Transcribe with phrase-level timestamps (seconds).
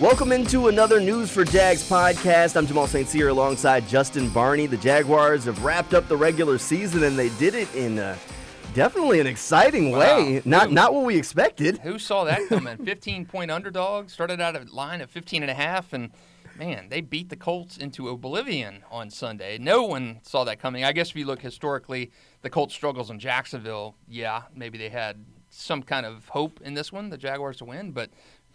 [0.00, 2.56] Welcome into another News for Jags podcast.
[2.56, 3.06] I'm Jamal St.
[3.06, 4.66] Cyr alongside Justin Barney.
[4.66, 8.16] The Jaguars have wrapped up the regular season and they did it in uh,
[8.72, 9.98] definitely an exciting Wow.
[9.98, 10.40] way.
[10.46, 11.78] Not not what we expected.
[11.78, 12.78] Who saw that coming?
[12.84, 16.10] 15 point underdog, started out a line of 15 and a half, and
[16.56, 19.58] man, they beat the Colts into oblivion on Sunday.
[19.58, 20.82] No one saw that coming.
[20.82, 25.22] I guess if you look historically, the Colts' struggles in Jacksonville, yeah, maybe they had
[25.50, 28.08] some kind of hope in this one, the Jaguars to win, but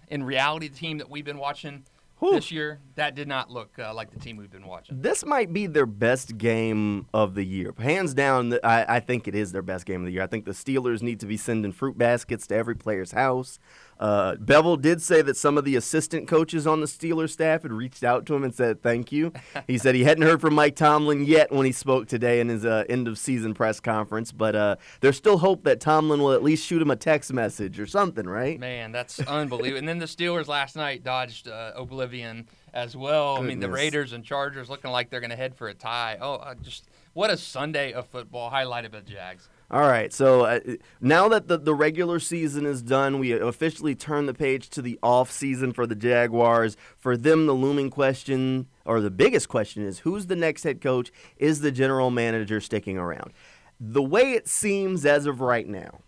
[0.08, 1.86] in reality, the team that we've been watching
[2.20, 2.34] Whew.
[2.34, 5.02] this year, that did not look uh, like the team we've been watching.
[5.02, 7.74] This might be their best game of the year.
[7.78, 10.24] Hands down, I, I think it is their best game of the year.
[10.24, 13.60] I think the Steelers need to be sending fruit baskets to every player's house.
[14.00, 17.72] Uh, Bevell did say that some of the assistant coaches on the Steelers staff had
[17.72, 19.32] reached out to him and said thank you.
[19.68, 22.66] He said he hadn't heard from Mike Tomlin yet when he spoke today in his
[22.66, 26.44] uh, end of season press conference, but uh, there's still hope that Tomlin will at
[26.44, 28.60] least shoot him a text message or something, right?
[28.60, 29.80] Man, that's unbelievable.
[29.80, 33.38] and then the Steelers last night dodged uh, oblivion as well.
[33.38, 36.18] I mean, the Raiders and Chargers looking like they're going to head for a tie.
[36.20, 39.48] Oh, uh, just what a Sunday of football highlighted by the Jags.
[39.72, 40.60] All right, so uh,
[41.02, 45.00] now that the, the regular season is done, we officially turn the page to the
[45.02, 46.78] off season for the Jaguars.
[46.98, 51.12] For them, the looming question, or the biggest question, is who's the next head coach?
[51.38, 53.34] Is the general manager sticking around?
[53.80, 56.00] The way it seems as of right now,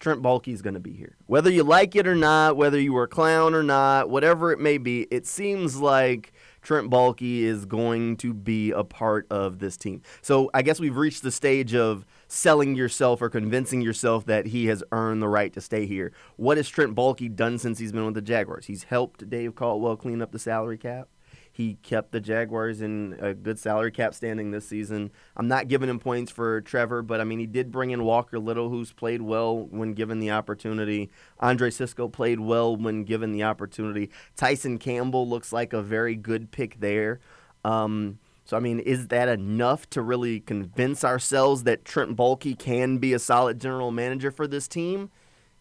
[0.00, 1.16] Trent Baalke is going to be here.
[1.26, 4.60] Whether you like it or not, whether you were a clown or not, whatever it
[4.60, 6.32] may be, it seems like
[6.64, 10.02] Trent Baalke is going to be a part of this team.
[10.22, 14.66] So I guess we've reached the stage of selling yourself or convincing yourself that he
[14.66, 16.12] has earned the right to stay here.
[16.36, 18.66] What has Trent Baalke done since he's been with the Jaguars?
[18.66, 21.08] He's helped Dave Caldwell clean up the salary cap.
[21.54, 25.12] He kept the Jaguars in a good salary cap standing this season.
[25.36, 28.40] I'm not giving him points for Trevor, but I mean, he did bring in Walker
[28.40, 31.10] Little, who's played well when given the opportunity.
[31.38, 34.10] Andre Cisco played well when given the opportunity.
[34.34, 37.20] Tyson Campbell looks like a very good pick there.
[37.64, 42.98] Um, so, I mean, is that enough to really convince ourselves that Trent Baalke can
[42.98, 45.08] be a solid general manager for this team?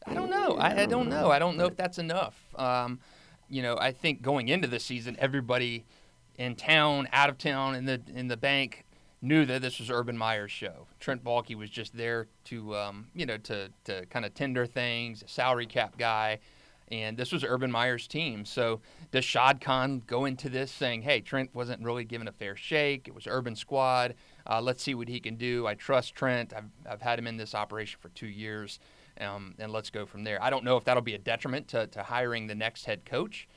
[0.07, 0.55] I don't know.
[0.57, 1.29] I, I don't know.
[1.29, 2.35] I don't know if that's enough.
[2.55, 2.99] Um,
[3.53, 5.85] you know, I think going into the season, everybody
[6.39, 8.83] in town, out of town, in the in the bank
[9.21, 10.87] knew that this was Urban Meyer's show.
[10.99, 15.23] Trent Baalke was just there to, um, you know, to to kind of tender things,
[15.27, 16.39] salary cap guy,
[16.91, 18.43] and this was Urban Meyer's team.
[18.43, 18.81] So
[19.11, 23.07] does Shad Khan go into this saying, "Hey, Trent wasn't really given a fair shake.
[23.07, 24.15] It was Urban squad.
[24.49, 25.67] Uh, let's see what he can do.
[25.67, 26.53] I trust Trent.
[26.55, 28.79] I've I've had him in this operation for two years."
[29.19, 30.41] Um, and let's go from there.
[30.41, 33.47] I don't know if that'll be a detriment to, to hiring the next head coach.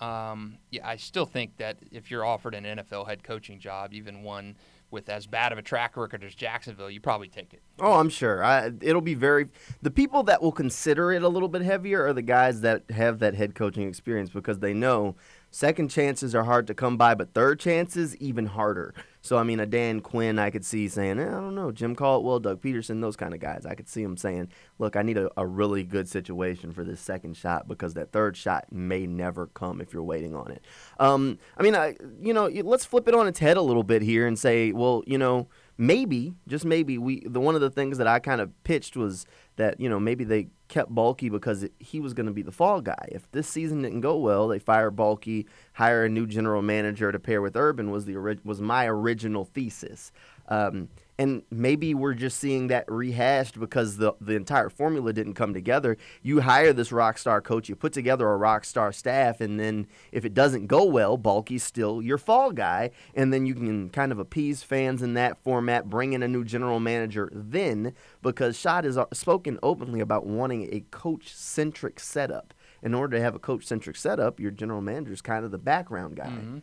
[0.00, 4.22] Um, yeah, I still think that if you're offered an NFL head coaching job, even
[4.22, 4.56] one
[4.90, 7.62] with as bad of a track record as Jacksonville, you probably take it.
[7.80, 8.44] Oh, I'm sure.
[8.44, 9.48] I, it'll be very.
[9.80, 13.20] The people that will consider it a little bit heavier are the guys that have
[13.20, 15.16] that head coaching experience because they know
[15.52, 18.94] second chances are hard to come by, but third chances even harder.
[19.20, 21.94] So I mean, a Dan Quinn, I could see saying, eh, I don't know, Jim
[21.94, 23.64] Caldwell, Doug Pederson, those kind of guys.
[23.64, 24.48] I could see them saying,
[24.80, 28.36] Look, I need a, a really good situation for this second shot because that third
[28.36, 30.64] shot may never come if you're waiting on it.
[30.98, 34.02] Um, I mean, I, you know, let's flip it on its head a little bit
[34.02, 35.46] here and say, well, you know
[35.78, 39.26] maybe, just maybe, we the one of the things that I kind of pitched was
[39.56, 42.50] that you know maybe they kept Baalke because it, he was going to be the
[42.50, 43.08] fall guy.
[43.12, 45.44] If this season didn't go well, they fire Baalke,
[45.74, 50.12] hire a new general manager to pair with Urban was the was my original thesis.
[50.48, 50.88] Um,
[51.18, 55.96] and maybe we're just seeing that rehashed because the the entire formula didn't come together.
[56.22, 59.86] You hire this rock star coach, you put together a rock star staff, and then
[60.10, 64.12] if it doesn't go well, Baalke's still your fall guy, and then you can kind
[64.12, 68.84] of appease fans in that format, bring in a new general manager then, because Shad
[68.84, 72.54] has uh, spoken openly about wanting a coach centric setup.
[72.82, 75.58] In order to have a coach centric setup, your general manager is kind of the
[75.58, 76.26] background guy.
[76.26, 76.58] Mm-hmm.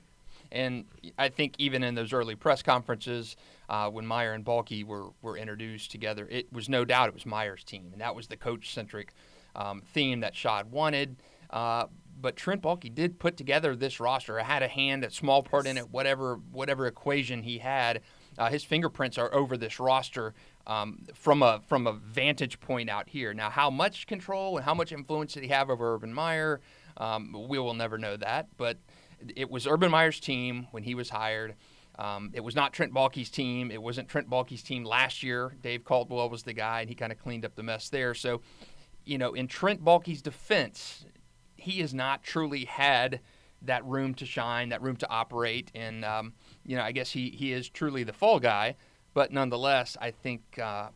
[0.52, 0.86] And
[1.18, 3.36] I think even in those early press conferences,
[3.70, 7.26] uh, when Meyer and Baalke were, were introduced together, it was no doubt it was
[7.26, 9.14] Meyer's team, and that was the coach-centric
[9.56, 11.18] um, theme that Shad wanted.
[11.50, 11.86] Uh,
[12.22, 14.38] but Trent Baalke did put together this roster.
[14.40, 18.02] Had a hand, a small part in it, whatever whatever equation he had.
[18.38, 20.34] Uh, his fingerprints are over this roster
[20.68, 23.34] um, from a from a vantage point out here.
[23.34, 26.60] Now, how much control and how much influence did he have over Urban Meyer?
[26.98, 28.78] Um, we will never know that, but
[29.36, 31.56] it was Urban Meyer's team when he was hired.
[32.00, 33.72] Um, it was not Trent Baalke's team.
[33.72, 35.54] It wasn't Trent Baalke's team last year.
[35.62, 38.14] Dave Caldwell was the guy, and he kind of cleaned up the mess there.
[38.14, 38.42] So,
[39.04, 41.06] you know, in Trent Baalke's defense,
[41.58, 43.20] he has not truly had
[43.64, 46.34] that room to shine, that room to operate, and um,
[46.66, 48.78] you know, I guess he he is truly the fall guy.
[49.14, 50.88] But nonetheless, I think uh,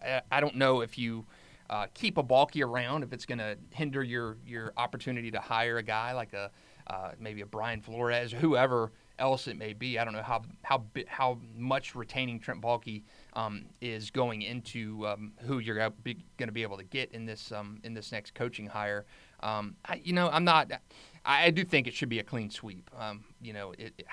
[0.00, 1.26] I, I don't know if you.
[1.68, 5.78] Uh, keep a Baalke around if it's going to hinder your your opportunity to hire
[5.78, 6.50] a guy like a
[6.88, 8.90] uh, maybe a Brian Flores, whoever
[9.20, 9.98] else it may be.
[9.98, 13.02] I don't know how how how much retaining Trent Baalke
[13.34, 15.92] um, is going into um, who you're going
[16.38, 19.06] to be able to get in this um, in this next coaching hire.
[19.40, 20.72] Um, I, you know, I'm not.
[21.24, 22.90] I, I, do think it should be a clean sweep.
[22.98, 24.06] Um, you know, it,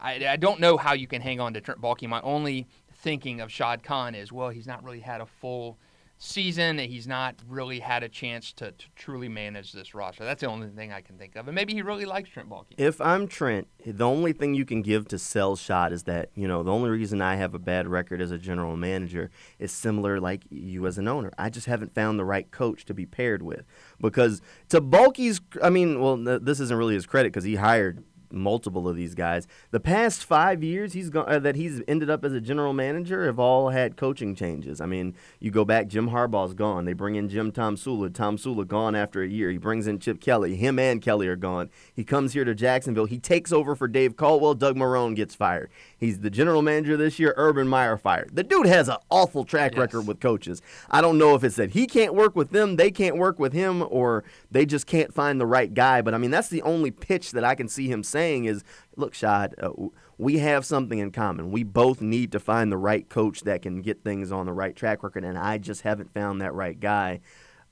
[0.00, 2.08] I, I don't know how you can hang on to Trent Baalke.
[2.08, 2.66] My only
[2.98, 5.78] thinking of Shad Khan is, well, he's not really had a full
[6.18, 6.78] season.
[6.78, 10.24] He's not really had a chance to, to, truly manage this roster.
[10.24, 11.48] That's the only thing I can think of.
[11.48, 12.72] And maybe he really likes Trent Baalke.
[12.78, 16.48] If I'm Trent, the only thing you can give to sell Shad is that, you
[16.48, 20.18] know, the only reason I have a bad record as a general manager is similar
[20.18, 21.30] like you as an owner.
[21.38, 23.64] I just haven't found the right coach to be paired with.
[24.00, 24.40] Because
[24.70, 28.96] to Baalke's, I mean, well, this isn't really his credit because he hired multiple of
[28.96, 29.46] these guys.
[29.70, 33.26] The past five years he's gone, uh, that he's ended up as a general manager
[33.26, 34.80] have all had coaching changes.
[34.80, 36.84] I mean, you go back, Jim Harbaugh's gone.
[36.84, 38.12] They bring in Jim Tomsula.
[38.12, 39.50] Tom Sula gone after a year.
[39.50, 40.56] He brings in Chip Kelly.
[40.56, 41.70] Him and Kelly are gone.
[41.94, 43.06] He comes here to Jacksonville.
[43.06, 44.54] He takes over for Dave Caldwell.
[44.54, 45.70] Doug Marrone gets fired.
[45.98, 47.32] He's the general manager this year.
[47.36, 48.30] Urban Meyer fired.
[48.34, 49.80] The dude has an awful track yes.
[49.80, 50.60] record with coaches.
[50.90, 53.52] I don't know if it's that he can't work with them, they can't work with
[53.52, 56.02] him, or they just can't find the right guy.
[56.02, 58.62] But I mean, that's the only pitch that I can see him saying is,
[58.96, 59.70] "Look, Shad, uh,
[60.18, 61.50] we have something in common.
[61.50, 64.76] We both need to find the right coach that can get things on the right
[64.76, 67.20] track record, and I just haven't found that right guy."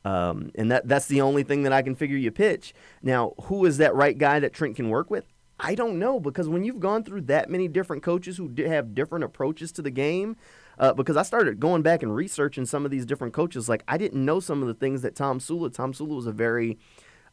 [0.05, 2.75] Um, and that that's the only thing that I can figure you pitch.
[3.03, 5.25] Now, who is that right guy that Trent can work with?
[5.59, 9.25] I don't know because when you've gone through that many different coaches who have different
[9.25, 10.37] approaches to the game,
[10.79, 13.97] uh, because I started going back and researching some of these different coaches, like I
[13.97, 15.73] didn't know some of the things that Tomsula.
[15.73, 16.79] Tom Sula was a very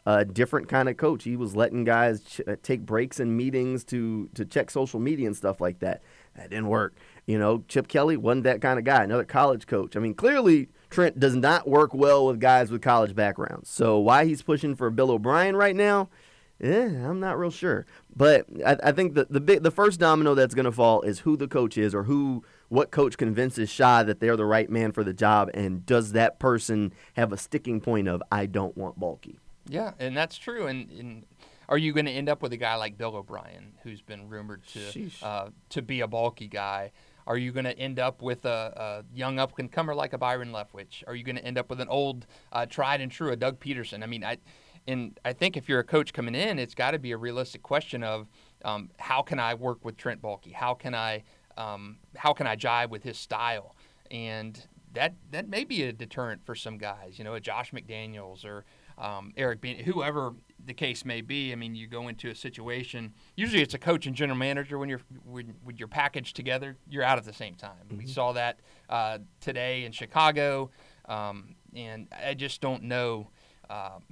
[0.05, 1.23] uh, different kind of coach.
[1.23, 5.27] He was letting guys ch- uh, take breaks in meetings to to check social media
[5.27, 6.01] and stuff like that.
[6.35, 6.95] That didn't work.
[7.25, 9.03] You know, Chip Kelly wasn't that kind of guy.
[9.03, 9.95] Another college coach.
[9.95, 13.69] I mean, clearly Trent does not work well with guys with college backgrounds.
[13.69, 16.09] So why he's pushing for Bill O'Brien right now?
[16.61, 17.87] Yeah, I'm not real sure.
[18.15, 21.19] But I, I think the the big, the first domino that's going to fall is
[21.19, 24.91] who the coach is or who what coach convinces Shy that they're the right man
[24.91, 28.99] for the job, and does that person have a sticking point of I don't want
[28.99, 29.37] Baalke?
[29.67, 30.67] Yeah, and that's true.
[30.67, 31.25] And, and
[31.67, 34.65] are you going to end up with a guy like Bill O'Brien, who's been rumored
[34.67, 36.91] to uh, to be a Baalke guy?
[37.25, 40.17] Are you going to end up with a, a young up and comer like a
[40.17, 41.03] Byron Leftwich?
[41.07, 43.59] Are you going to end up with an old, uh, tried and true, a Doug
[43.59, 44.03] Pederson?
[44.03, 44.37] I mean, I
[44.87, 47.61] and I think if you're a coach coming in, it's got to be a realistic
[47.61, 48.27] question of
[48.65, 50.53] um, how can I work with Trent Baalke?
[50.53, 51.23] How can I
[51.57, 53.75] um, how can I jive with his style?
[54.09, 57.17] And that that may be a deterrent for some guys.
[57.17, 58.65] You know, a Josh McDaniels or
[58.97, 60.33] um, Eric Bean, whoever
[60.65, 61.51] the case may be.
[61.51, 63.13] I mean, you go into a situation.
[63.35, 66.77] Usually, it's a coach and general manager when you're when, when you're packaged together.
[66.89, 67.71] You're out at the same time.
[67.87, 67.97] Mm-hmm.
[67.97, 70.69] We saw that uh, today in Chicago,
[71.05, 73.29] um, and I just don't know.
[73.69, 74.03] Um,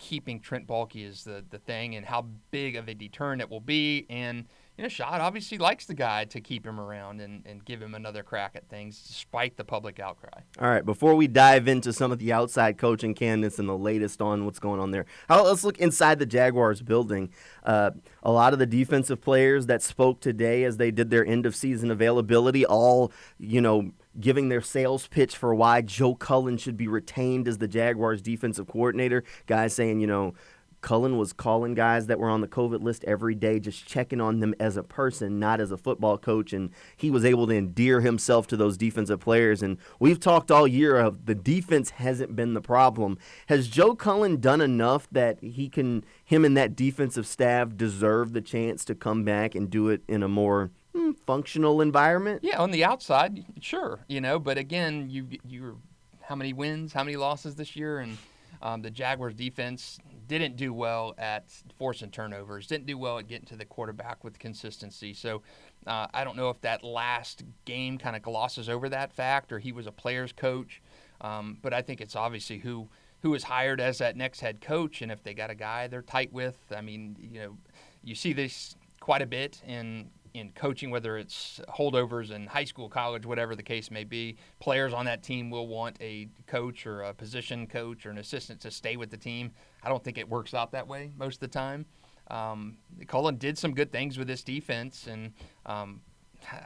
[0.00, 3.60] keeping Trent Baalke is the, the thing and how big of a deterrent it will
[3.60, 4.06] be.
[4.08, 4.46] And,
[4.78, 7.94] you know, Shad obviously likes the guy to keep him around and, and give him
[7.94, 10.40] another crack at things despite the public outcry.
[10.58, 14.22] All right, before we dive into some of the outside coaching candidates and the latest
[14.22, 17.30] on what's going on there, how, let's look inside the Jaguars building.
[17.62, 17.90] Uh,
[18.22, 21.54] a lot of the defensive players that spoke today as they did their end of
[21.54, 26.88] season availability all, you know, giving their sales pitch for why Joe Cullen should be
[26.88, 29.22] retained as the Jaguars defensive coordinator.
[29.46, 30.34] Guys saying, you know,
[30.80, 34.40] Cullen was calling guys that were on the COVID list every day, just checking on
[34.40, 36.52] them as a person, not as a football coach.
[36.52, 39.62] And he was able to endear himself to those defensive players.
[39.62, 43.18] And we've talked all year of the defense hasn't been the problem.
[43.46, 48.40] Has Joe Cullen done enough that he can, him and that defensive staff deserve the
[48.40, 52.40] chance to come back and do it in a more hmm, functional environment.
[52.42, 55.80] Yeah, on the outside, sure, you know, but again, you you
[56.22, 58.16] how many wins, how many losses this year, and
[58.62, 61.44] um, the Jaguars defense didn't do well at
[61.76, 65.12] forcing turnovers, didn't do well at getting to the quarterback with consistency.
[65.12, 65.42] So
[65.86, 69.58] uh, I don't know if that last game kind of glosses over that fact, or
[69.58, 70.82] he was a player's coach,
[71.20, 72.88] um, but I think it's obviously who
[73.22, 76.00] who is hired as that next head coach, and if they got a guy they're
[76.00, 77.56] tight with, I mean, you know,
[78.02, 82.88] you see this quite a bit in in coaching, whether it's holdovers in high school,
[82.88, 87.02] college, whatever the case may be, players on that team will want a coach or
[87.02, 89.52] a position coach or an assistant to stay with the team.
[89.82, 91.86] I don't think it works out that way most of the time.
[92.30, 95.32] Um, Cullen did some good things with this defense, and
[95.66, 96.00] um,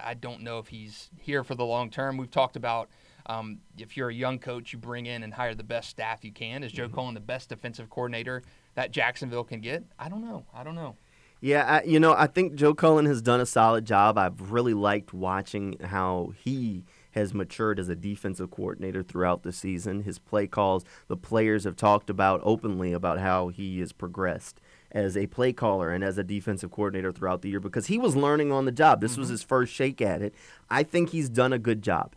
[0.02, 2.16] I don't know if he's here for the long term.
[2.16, 2.90] We've talked about
[3.26, 6.32] um, if you're a young coach, you bring in and hire the best staff you
[6.32, 6.62] can.
[6.62, 6.94] Is Joe mm-hmm.
[6.94, 8.42] Cullen the best defensive coordinator
[8.74, 9.84] that Jacksonville can get?
[9.98, 10.44] I don't know.
[10.54, 10.96] I don't know.
[11.44, 14.16] Yeah, I, you know, I think Joe Cullen has done a solid job.
[14.16, 20.04] I've really liked watching how he has matured as a defensive coordinator throughout the season.
[20.04, 24.58] His play calls, the players have talked about openly about how he has progressed
[24.90, 28.16] as a play caller and as a defensive coordinator throughout the year because he was
[28.16, 29.02] learning on the job.
[29.02, 29.20] This mm-hmm.
[29.20, 30.34] was his first shake at it.
[30.70, 32.14] I think he's done a good job.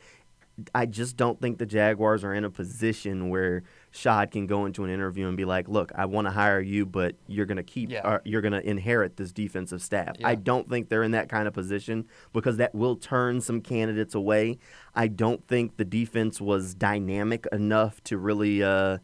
[0.73, 4.83] I just don't think the Jaguars are in a position where Shad can go into
[4.83, 7.63] an interview and be like, "Look, I want to hire you, but you're going to
[7.63, 8.01] keep, yeah.
[8.01, 10.27] uh, you're going to inherit this defensive staff." Yeah.
[10.27, 14.15] I don't think they're in that kind of position because that will turn some candidates
[14.15, 14.59] away.
[14.93, 18.63] I don't think the defense was dynamic enough to really.
[18.63, 18.99] Uh,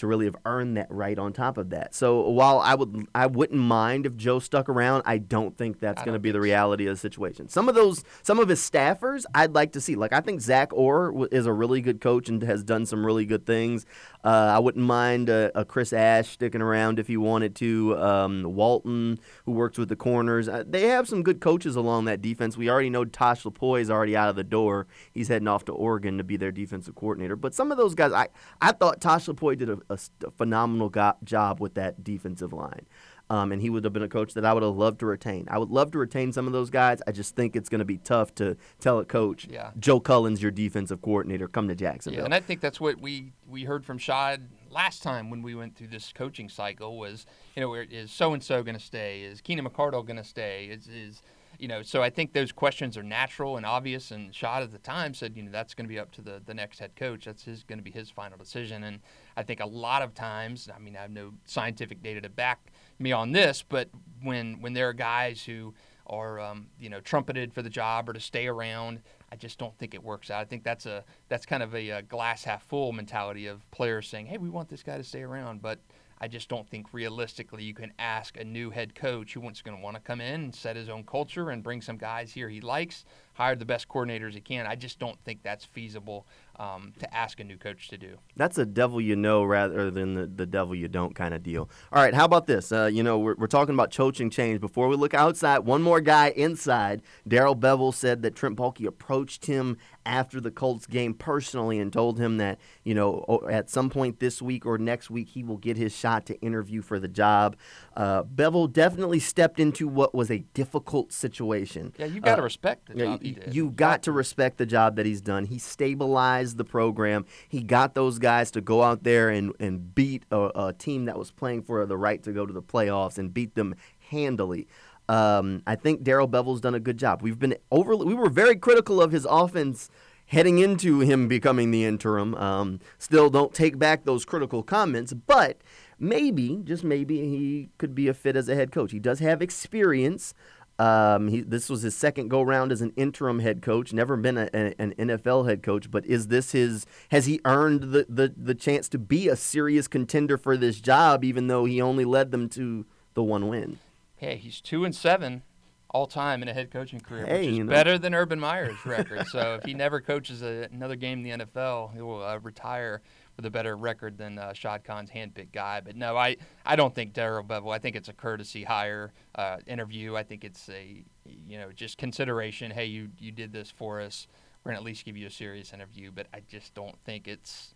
[0.00, 1.94] to really have earned that right on top of that.
[1.94, 6.02] So while I would I wouldn't mind if Joe stuck around, I don't think that's
[6.02, 7.48] going to be the reality of the situation.
[7.48, 9.94] Some of those some of his staffers I'd like to see.
[9.94, 13.26] Like I think Zach Orr is a really good coach and has done some really
[13.26, 13.86] good things.
[14.22, 17.96] Uh, I wouldn't mind a, a, Chris Ash sticking around if he wanted to.
[17.98, 22.20] Um, Walton, who works with the corners, uh, they have some good coaches along that
[22.20, 22.56] defense.
[22.56, 24.86] We already know Tosh Lupoi is already out of the door.
[25.12, 27.34] He's heading off to Oregon to be their defensive coordinator.
[27.34, 28.28] But some of those guys, I,
[28.60, 32.86] I thought Tosh Lupoi did a, a, phenomenal go- job with that defensive line.
[33.28, 35.46] Um, and he would have been a coach that I would have loved to retain.
[35.48, 37.00] I would love to retain some of those guys.
[37.06, 39.70] I just think it's going to be tough to tell a coach, yeah.
[39.78, 42.22] Joe Cullen's your defensive coordinator, come to Jacksonville.
[42.22, 45.54] Yeah, and I think that's what we, we heard from Shad last time when we
[45.54, 49.22] went through this coaching cycle was, you know, is so and so going to stay?
[49.22, 50.66] Is Keenan McCardell going to stay?
[50.66, 51.22] Is is
[51.60, 54.10] you know, so I think those questions are natural and obvious.
[54.10, 56.40] And Shad at the time said, you know, that's going to be up to the,
[56.44, 57.26] the next head coach.
[57.26, 58.84] That's his going to be his final decision.
[58.84, 59.00] And
[59.36, 62.72] I think a lot of times, I mean, I have no scientific data to back
[62.98, 63.88] me on this, but
[64.22, 65.74] when when there are guys who
[66.06, 69.00] are um, you know trumpeted for the job or to stay around,
[69.32, 70.40] I just don't think it works out.
[70.40, 74.08] I think that's a that's kind of a, a glass half full mentality of players
[74.08, 75.78] saying, "Hey, we want this guy to stay around," but
[76.22, 79.76] I just don't think realistically you can ask a new head coach who wants going
[79.76, 82.50] to want to come in and set his own culture and bring some guys here
[82.50, 84.66] he likes, hire the best coordinators he can.
[84.66, 86.26] I just don't think that's feasible
[86.58, 88.18] um, to ask a new coach to do.
[88.36, 91.70] That's a devil you know rather than the, the devil you don't kind of deal.
[91.90, 92.70] All right, how about this?
[92.70, 94.60] Uh, you know, we're, we're talking about coaching change.
[94.60, 97.02] Before we look outside, one more guy inside.
[97.26, 102.18] Darrell Bevell said that Trent Baalke approached him after the Colts game personally and told
[102.18, 105.76] him that, you know, at some point this week or next week, he will get
[105.76, 107.56] his shot to interview for the job.
[107.96, 111.92] Uh, Bevell definitely stepped into what was a difficult situation.
[111.98, 115.06] Yeah, you got to uh, respect job you, you got to respect the job that
[115.06, 115.44] he's done.
[115.46, 117.26] He stabilized the program.
[117.48, 121.18] He got those guys to go out there and, and beat a, a team that
[121.18, 123.74] was playing for the right to go to the playoffs and beat them
[124.10, 124.66] handily.
[125.08, 127.20] Um, I think Darrell Bevell's done a good job.
[127.22, 127.96] We've been over.
[127.96, 129.90] We were very critical of his offense
[130.26, 132.36] heading into him becoming the interim.
[132.36, 135.60] Um, still, don't take back those critical comments, but
[135.98, 138.92] maybe, just maybe, he could be a fit as a head coach.
[138.92, 140.32] He does have experience.
[140.80, 143.92] Um, he, this was his second go round as an interim head coach.
[143.92, 146.86] Never been a, a, an NFL head coach, but is this his?
[147.10, 151.22] Has he earned the, the the chance to be a serious contender for this job,
[151.22, 153.78] even though he only led them to the one win?
[154.16, 155.42] Hey, he's two and seven
[155.90, 159.26] all time in a head coaching career, hey, which is better than Urban Meyer's record.
[159.26, 163.02] so if he never coaches a, another game in the NFL, he will uh, retire
[163.36, 165.80] with a better record than uh, Shad Khan's handpicked guy.
[165.80, 167.72] But no, I, I don't think Darrell Bevell.
[167.72, 170.16] I think it's a courtesy hire uh, interview.
[170.16, 172.70] I think it's a you know just consideration.
[172.70, 174.26] Hey, you you did this for us.
[174.62, 176.10] We're gonna at least give you a serious interview.
[176.12, 177.74] But I just don't think it's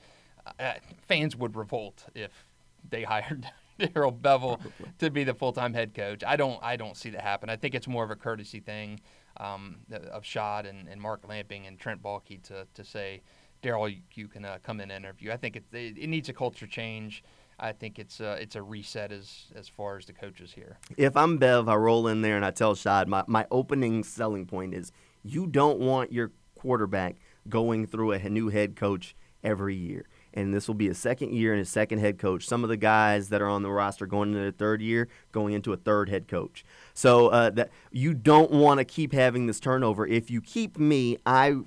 [0.58, 0.74] uh,
[1.06, 2.46] fans would revolt if
[2.88, 3.46] they hired
[3.78, 4.60] Darrell Bevell
[4.98, 6.22] to be the full-time head coach.
[6.24, 7.48] I don't I don't see that happen.
[7.48, 9.00] I think it's more of a courtesy thing
[9.38, 9.78] um,
[10.12, 13.22] of Shad and, and Mark Lamping and Trent Baalke to to say
[13.64, 15.32] Darrell, you, can uh, come in and interview.
[15.32, 17.24] I think it, it, it needs a culture change.
[17.58, 20.78] I think it's a, it's a reset as as far as the coaches here.
[20.98, 24.44] If I'm Bev, I roll in there and I tell Shad my, my opening selling
[24.44, 24.92] point is
[25.22, 27.16] you don't want your quarterback
[27.48, 30.08] going through a new head coach every year.
[30.34, 32.44] And this will be a second year and a second head coach.
[32.46, 35.54] Some of the guys that are on the roster going into their third year, going
[35.54, 36.64] into a third head coach.
[36.92, 40.06] So uh, that you don't want to keep having this turnover.
[40.06, 41.60] If you keep me, I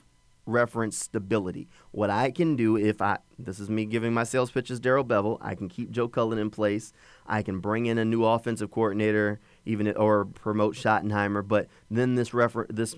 [0.48, 1.68] reference stability.
[1.92, 5.06] What I can do if I this is me giving my sales pitch as Darrell
[5.06, 6.94] Bevell, I can keep Joe Cullen in place.
[7.26, 11.48] I can bring in a new offensive coordinator, even or promote Schottenheimer.
[11.48, 12.96] But then this refer this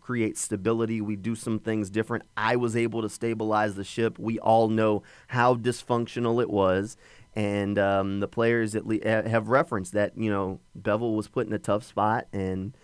[0.00, 1.00] creates stability.
[1.00, 2.24] We do some things different.
[2.36, 4.18] I was able to stabilize the ship.
[4.18, 6.96] We all know how dysfunctional it was,
[7.34, 10.16] and um, the players at least have referenced that.
[10.16, 12.76] You know, Bevell was put in a tough spot, and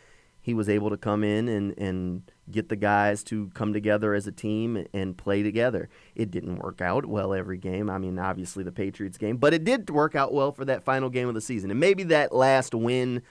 [0.42, 4.26] he was able to come in and and get the guys to come together as
[4.26, 5.88] a team and play together.
[6.14, 7.88] It didn't work out well every game.
[7.88, 11.08] I mean, obviously the Patriots game, but it did work out well for that final
[11.08, 11.70] game of the season.
[11.70, 13.22] And maybe that last win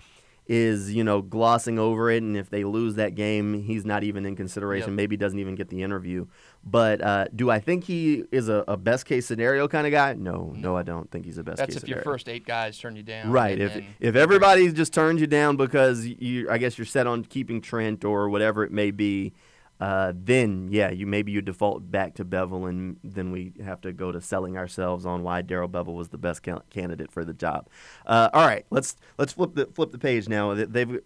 [0.47, 4.25] is you know glossing over it, and if they lose that game, he's not even
[4.25, 4.89] in consideration.
[4.89, 4.95] Yep.
[4.97, 6.25] Maybe doesn't even get the interview.
[6.63, 10.13] But uh, do I think he is a, a best case scenario kind of guy?
[10.13, 11.73] No, no, I don't think he's a best case scenario.
[11.73, 12.03] That's if scenario.
[12.03, 13.31] your first eight guys turn you down.
[13.31, 13.59] Right.
[13.59, 17.23] If then- if everybody just turns you down because you, I guess you're set on
[17.23, 19.33] keeping Trent or whatever it may be,
[19.81, 23.91] uh, then yeah, you maybe you default back to Bevell, and then we have to
[23.91, 27.33] go to selling ourselves on why Darrell Bevell was the best ca- candidate for the
[27.33, 27.67] job.
[28.05, 30.53] Uh, all right, let's let's flip the flip the page now.
[30.53, 30.99] They- They've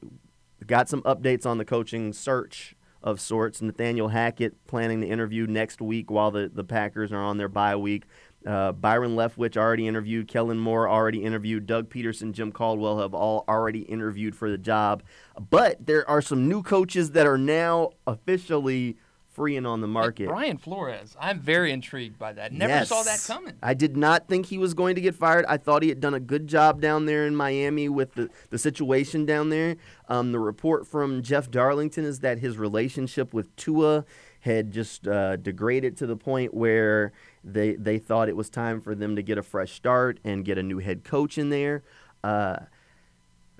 [0.67, 3.61] got some updates on the coaching search of sorts.
[3.61, 7.75] Nathaniel Hackett planning to interview next week while the, the Packers are on their bye
[7.75, 8.05] week.
[8.45, 10.27] Uh, Byron Leftwich already interviewed.
[10.27, 11.65] Kellen Moore already interviewed.
[11.65, 15.03] Doug Pederson, Jim Caldwell have all already interviewed for the job.
[15.49, 18.97] But there are some new coaches that are now officially
[19.35, 20.29] free and on the market.
[20.29, 22.53] Brian Flores, I'm very intrigued by that.
[22.53, 23.55] Never saw that coming.
[23.61, 25.45] I did not think he was going to get fired.
[25.47, 28.57] I thought he had done a good job down there in Miami with the, the
[28.57, 29.75] situation down there.
[30.07, 34.05] Um, the report from Jeff Darlington is that his relationship with Tua
[34.39, 37.11] had just uh, degraded to the point where
[37.45, 40.57] they they thought it was time for them to get a fresh start and get
[40.57, 41.83] a new head coach in there.
[42.23, 42.57] Uh,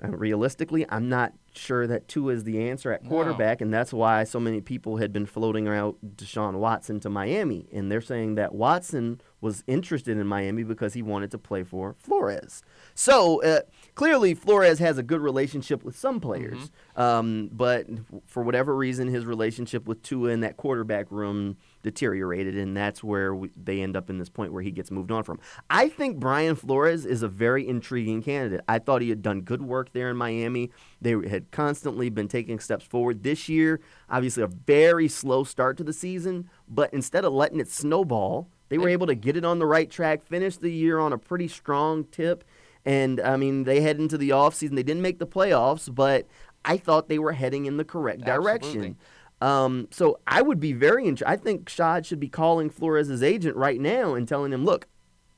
[0.02, 3.08] realistically, I'm not sure that Tua is the answer at No.
[3.08, 7.66] quarterback, and that's why so many people had been floating around Deshaun Watson to Miami,
[7.72, 11.94] and they're saying that Watson was interested in Miami because he wanted to play for
[11.98, 12.62] Flores.
[12.94, 13.60] So uh,
[13.94, 17.86] clearly, Flores has a good relationship with some players, um, but
[18.26, 23.34] for whatever reason, his relationship with Tua in that quarterback room deteriorated, and that's where
[23.34, 25.38] we, they end up in this point where he gets moved on from.
[25.70, 28.60] I think Brian Flores is a very intriguing candidate.
[28.68, 30.72] I thought he had done good work there in Miami.
[31.00, 33.22] They had constantly been taking steps forward.
[33.22, 37.68] This year, obviously, a very slow start to the season, but instead of letting it
[37.68, 41.12] snowball, they were able to get it on the right track, finish the year on
[41.12, 42.42] a pretty strong tip.
[42.84, 44.74] And I mean, they head into the offseason.
[44.74, 46.26] They didn't make the playoffs, but
[46.64, 48.96] I thought they were heading in the correct direction.
[49.40, 51.30] Um, so I would be very interested.
[51.30, 54.86] I think Shad should be calling Flores' agent right now and telling him, look,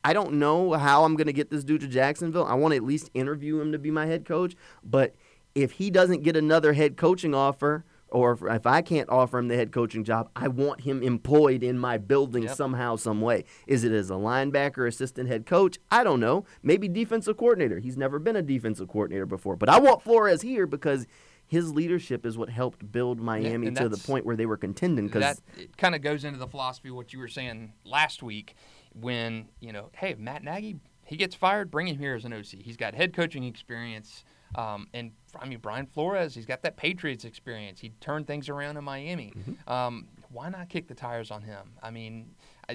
[0.04, 2.44] I don't know how I'm going to get this dude to Jacksonville.
[2.44, 4.54] I want to at least interview him to be my head coach.
[4.84, 5.14] But
[5.54, 9.48] if he doesn't get another head coaching offer, or if, if I can't offer him
[9.48, 12.56] the head coaching job, I want him employed in my building Yep.
[12.56, 13.44] somehow, some way.
[13.66, 15.78] Is it as a linebacker, assistant head coach?
[15.90, 16.44] I don't know.
[16.62, 17.80] Maybe defensive coordinator.
[17.80, 19.56] He's never been a defensive coordinator before.
[19.56, 21.06] But I want Flores here because
[21.48, 25.06] his leadership is what helped build Miami and to the point where they were contending.
[25.06, 28.22] Because that it kind of goes into the philosophy of what you were saying last
[28.22, 28.54] week
[28.94, 32.46] when you know hey matt nagy he gets fired bring him here as an oc
[32.46, 34.24] he's got head coaching experience
[34.56, 37.80] um, and i mean brian flores he's got that patriots experience.
[37.80, 39.32] He turned things around in miami.
[39.66, 41.72] Um, why not kick the tires on him?
[41.82, 42.30] I mean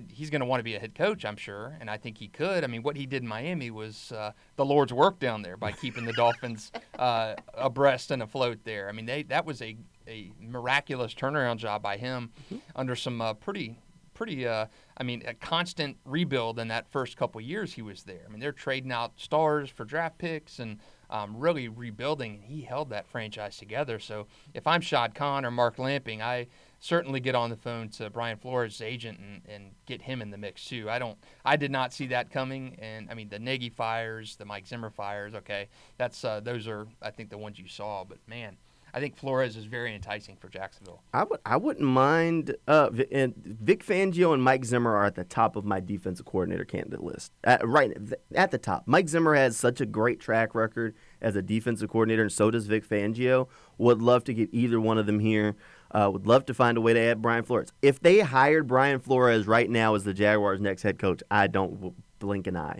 [0.10, 2.28] he's going to want to be a head coach i'm sure and i think he
[2.28, 5.58] could i mean what he did in miami was uh, the lord's work down there
[5.58, 9.76] by keeping the dolphins uh, abreast and afloat there i mean they that was a,
[10.08, 12.32] a miraculous turnaround job by him
[12.76, 13.78] under some uh, pretty
[14.14, 18.22] pretty uh, I mean a constant rebuild in that first couple years he was there.
[18.26, 20.80] I mean they're trading out stars for draft picks and
[21.10, 22.36] um, really rebuilding.
[22.36, 24.00] And he held that franchise together.
[24.00, 26.48] So if I'm Shad Khan or Mark Lamping, I
[26.84, 30.38] certainly get on the phone to Brian Flores' agent and, and get him in the
[30.38, 30.90] mix too.
[30.90, 32.76] I don't I did not see that coming.
[32.80, 35.34] And I mean the Nagy fires, the Mike Zimmer fires.
[35.34, 38.04] Okay, that's uh, those are I think the ones you saw.
[38.04, 38.58] But man.
[38.96, 41.02] I think Flores is very enticing for Jacksonville.
[41.16, 42.56] I would I wouldn't mind.
[42.68, 46.64] Uh, and Vic Fangio and Mike Zimmer are at the top of my defensive coordinator
[46.64, 47.32] candidate list.
[47.44, 47.92] At, right
[48.36, 48.84] at the top.
[48.86, 50.94] Mike Zimmer has such a great track record
[51.24, 53.48] as a defensive coordinator, and so does Vic Fangio.
[53.80, 55.56] Would love to get either one of them here.
[55.94, 57.72] Uh, would love to find a way to add Brian Flores.
[57.82, 61.94] If they hired Brian Flores right now as the Jaguars' next head coach, I don't
[62.20, 62.80] blink an eye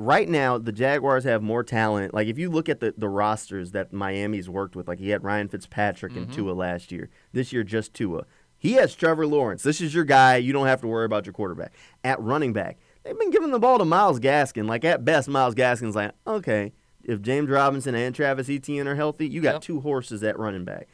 [0.00, 2.14] right now the Jaguars have more talent.
[2.14, 5.22] Like if you look at the, the rosters that Miami's worked with, like he had
[5.22, 7.10] Ryan Fitzpatrick and Tua last year.
[7.32, 8.24] This year just Tua.
[8.56, 9.62] He has Trevor Lawrence.
[9.62, 10.36] This is your guy.
[10.36, 11.72] You don't have to worry about your quarterback.
[12.02, 14.66] At running back, they've been giving the ball to Myles Gaskin.
[14.66, 16.72] Like at best, Myles Gaskin's like, okay,
[17.04, 19.62] if James Robinson and Travis Etienne are healthy, you got Yep.
[19.62, 20.88] two horses at running back.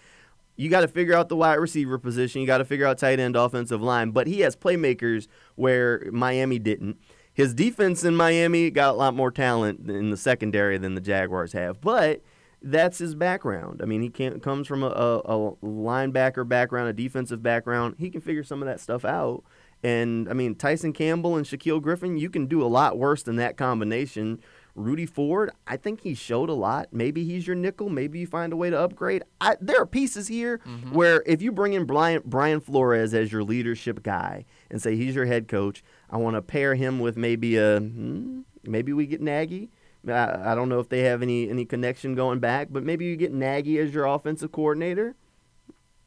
[0.57, 2.41] You got to figure out the wide receiver position.
[2.41, 4.11] You got to figure out tight end, offensive line.
[4.11, 6.99] But he has playmakers where Miami didn't.
[7.33, 11.53] His defense in Miami got a lot more talent in the secondary than the Jaguars
[11.53, 11.83] have.
[11.83, 12.23] But
[12.63, 13.81] that's his background.
[13.83, 17.97] I mean, he can comes from a, a, a linebacker background, a defensive background.
[17.99, 19.45] He can figure some of that stuff out.
[19.83, 23.37] And I mean, Tyson Campbell and Shaquill Griffin, you can do a lot worse than
[23.37, 24.41] that combination.
[24.77, 26.89] Rudy Ford, I think he showed a lot.
[26.93, 27.89] Maybe he's your nickel.
[27.89, 29.25] Maybe you find a way to upgrade.
[29.41, 30.61] I, there are pieces here
[30.93, 35.15] where if you bring in Brian, Brian Flores as your leadership guy and say he's
[35.15, 39.21] your head coach, I want to pair him with maybe a hmm, maybe we get
[39.23, 39.71] Nagy.
[40.07, 43.17] I, I don't know if they have any any connection going back, but maybe you
[43.17, 45.17] get Nagy as your offensive coordinator.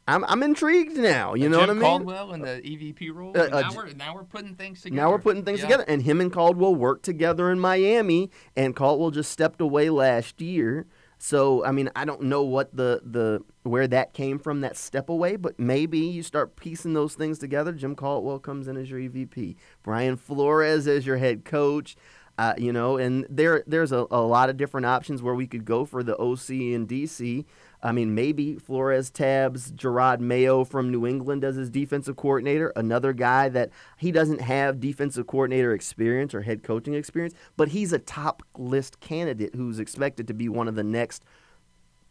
[0.10, 1.34] I'm I'm intrigued now.
[1.36, 2.06] You Uh, know Jim what I mean?
[2.06, 3.32] Caldwell in the EVP role.
[3.38, 4.95] Uh, uh, now we're now we're putting things together.
[5.02, 5.65] Now we're putting things Yeah.
[5.67, 10.41] together, and him and Caldwell worked together in Miami, and Caldwell just stepped away last
[10.41, 10.86] year.
[11.17, 15.10] So I mean, I don't know what the the where that came from that step
[15.10, 17.72] away, but maybe you start piecing those things together.
[17.74, 21.95] Jim Caldwell comes in as your EVP, Brian Flores as your head coach.
[22.38, 25.65] Uh, you know, and there there's a, a lot of different options where we could
[25.65, 27.43] go for the OC and DC.
[27.82, 33.13] I mean, maybe Flores tabs Jerod Mayo from New England as his defensive coordinator, another
[33.13, 38.00] guy that he doesn't have defensive coordinator experience or head coaching experience, but he's a
[38.00, 41.24] top list candidate who's expected to be one of the next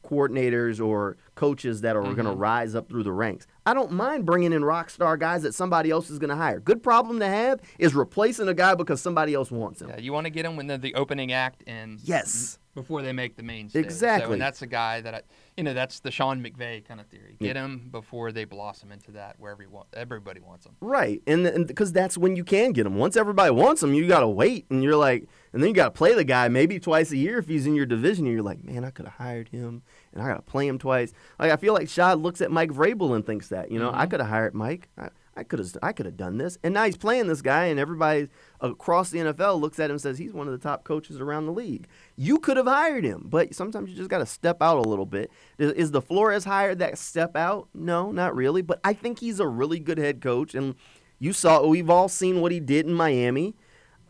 [0.09, 2.39] coordinators or coaches that are going to mm-hmm.
[2.39, 3.47] rise up through the ranks.
[3.67, 6.61] I don't mind bringing in rock star guys that somebody else is going to hire.
[6.61, 9.91] Good problem to have is replacing a guy because somebody else wants him.
[9.91, 12.59] Yeah, you want to get him when they're the opening act and Yes.
[12.75, 13.85] before they make the main stage.
[13.85, 14.33] So, Exactly.
[14.35, 15.23] and that's a guy that I,
[15.59, 17.37] you know, that's the Sean McVay kind of theory.
[17.40, 20.77] Get them before they blossom into that where everyone everybody wants them.
[20.81, 22.94] Right, and because that's when you can get them.
[22.94, 25.87] Once everybody wants them, you got to wait, and you're like, and then you got
[25.87, 28.25] to play the guy maybe twice a year if he's in your division.
[28.27, 30.79] And you're like, man, I could have hired him, and I got to play him
[30.79, 31.12] twice.
[31.40, 34.01] Like I feel like Shad looks at Mike Vrabel and thinks that, you know, mm-hmm.
[34.01, 34.88] I could have hired Mike.
[34.97, 37.66] I, I could have, I could have done this, and now he's playing this guy,
[37.66, 38.29] and everybody
[38.61, 41.46] across the NFL looks at him and says he's one of the top coaches around
[41.46, 41.87] the league.
[42.16, 45.07] You could have hired him, but sometimes you just got to step out a little
[45.07, 45.31] bit.
[45.57, 47.68] Is, is the Flores hire that step out?
[47.72, 50.74] No, not really, but I think he's a really good head coach, and
[51.20, 53.55] you saw we've all seen what he did in Miami.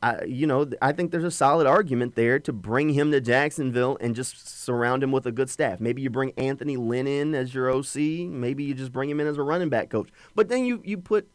[0.03, 3.97] I, you know, I think there's a solid argument there to bring him to Jacksonville
[4.01, 5.81] and just surround him with a good staff.
[5.81, 7.97] Maybe you bring Anthony Lynn in as your OC.
[7.97, 10.09] Maybe you just bring him in as a running back coach.
[10.35, 11.29] But then you you put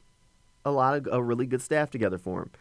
[0.66, 2.52] a lot of a really good staff together for him.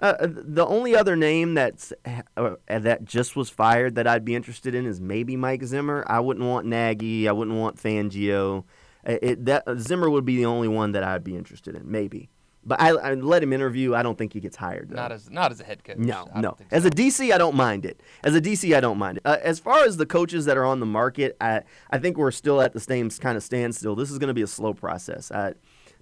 [0.00, 1.92] Uh, the only other name that's
[2.36, 6.04] uh, that just was fired that I'd be interested in is maybe Mike Zimmer.
[6.08, 7.28] I wouldn't want Nagy.
[7.28, 8.64] I wouldn't want Fangio.
[9.06, 12.28] Uh, It, that Zimmer would be the only one that I'd be interested in, maybe.
[12.66, 13.94] But I, I let him interview.
[13.94, 14.90] I don't think he gets hired.
[14.90, 14.96] Though.
[14.96, 15.98] Not as not as a head coach.
[15.98, 16.56] No, I no.
[16.58, 18.00] don't As a DC, I don't mind it.
[18.22, 19.22] As a DC, I don't mind it.
[19.24, 22.30] Uh, as far as the coaches that are on the market, I I think we're
[22.30, 23.94] still at the same kind of standstill.
[23.94, 25.30] This is going to be a slow process.
[25.30, 25.54] I,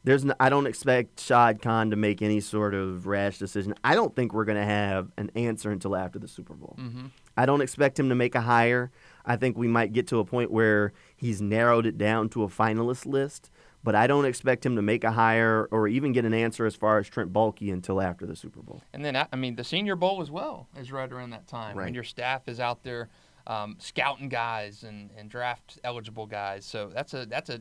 [0.05, 3.75] there's no, I don't expect Shad Khan to make any sort of rash decision.
[3.85, 6.77] I don't think we're going to have an answer until after the Super Bowl.
[6.81, 7.07] Mm-hmm.
[7.37, 8.91] I don't expect him to make a hire.
[9.25, 12.49] I think we might get to a point where he's narrowed it down to a
[12.49, 13.51] finalist list,
[13.85, 16.75] but I don't expect him to make a hire or even get an answer as
[16.75, 18.83] far as Trent Baalke until after the Super Bowl.
[18.93, 21.87] And then, I mean, the Senior Bowl as well is right around that time Right.
[21.87, 23.09] when your staff is out there
[23.47, 26.65] um, scouting guys and, and draft eligible guys.
[26.65, 27.61] So that's a that's a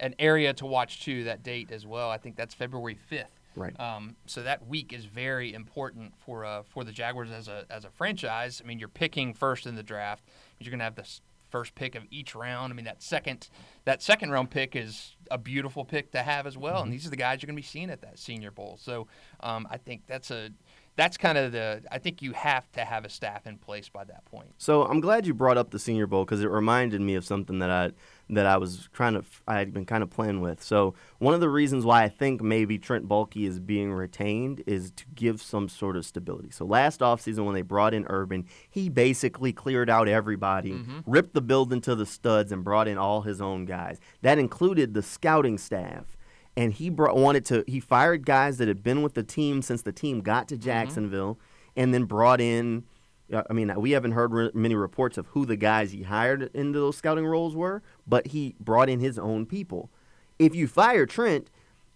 [0.00, 1.24] an area to watch too.
[1.24, 2.08] That date as well.
[2.10, 3.32] I think that's February fifth.
[3.54, 3.78] Right.
[3.80, 7.84] Um, so that week is very important for uh, for the Jaguars as a as
[7.84, 8.62] a franchise.
[8.64, 10.24] I mean, you're picking first in the draft.
[10.60, 11.06] You're going to have the
[11.50, 12.72] first pick of each round.
[12.72, 13.48] I mean, that second
[13.84, 16.82] that second round pick is a beautiful pick to have as well.
[16.82, 18.78] And these are the guys you're going to be seeing at that Senior Bowl.
[18.80, 19.06] So
[19.40, 20.50] um, I think that's a
[20.96, 24.04] that's kind of the I think you have to have a staff in place by
[24.04, 24.52] that point.
[24.58, 27.60] So I'm glad you brought up the Senior Bowl because it reminded me of something
[27.60, 27.92] that I
[28.30, 30.62] that I was trying to I had been kind of playing with.
[30.62, 34.90] So one of the reasons why I think maybe Trent Baalke is being retained is
[34.92, 36.50] to give some sort of stability.
[36.50, 41.00] So last offseason when they brought in Urban, he basically cleared out everybody, mm-hmm.
[41.06, 43.98] ripped the building to the studs, and brought in all his own guys.
[44.22, 46.16] That included the scouting staff
[46.56, 49.82] and he brought, wanted to he fired guys that had been with the team since
[49.82, 50.64] the team got to mm-hmm.
[50.64, 51.38] Jacksonville
[51.76, 52.84] and then brought in
[53.32, 56.78] I mean we haven't heard re- many reports of who the guys he hired into
[56.78, 59.90] those scouting roles were but he brought in his own people
[60.38, 61.50] if you fire Trent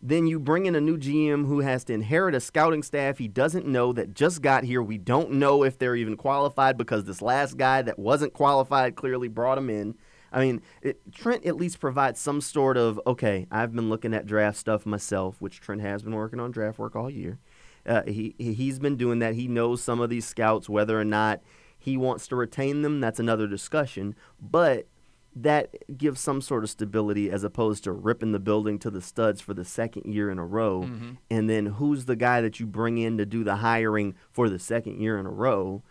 [0.05, 3.29] then you bring in a new GM who has to inherit a scouting staff he
[3.29, 7.23] doesn't know that just got here we don't know if they're even qualified because this
[7.23, 9.95] last guy that wasn't qualified clearly brought him in
[10.33, 13.47] I mean, it, Trent at least provides some sort of okay.
[13.51, 16.97] I've been looking at draft stuff myself, which Trent has been working on draft work
[16.97, 17.39] all year.
[17.87, 19.35] Uh, he he- he's been doing that.
[19.35, 21.41] He knows some of these scouts, whether or not
[21.79, 23.01] he wants to retain them.
[23.01, 24.15] That's another discussion.
[24.41, 24.87] But
[25.35, 29.41] that gives some sort of stability as opposed to ripping the building to the studs
[29.41, 30.83] for the second year in a row.
[31.31, 34.59] And then who's the guy that you bring in to do the hiring for the
[34.59, 35.83] second year in a row?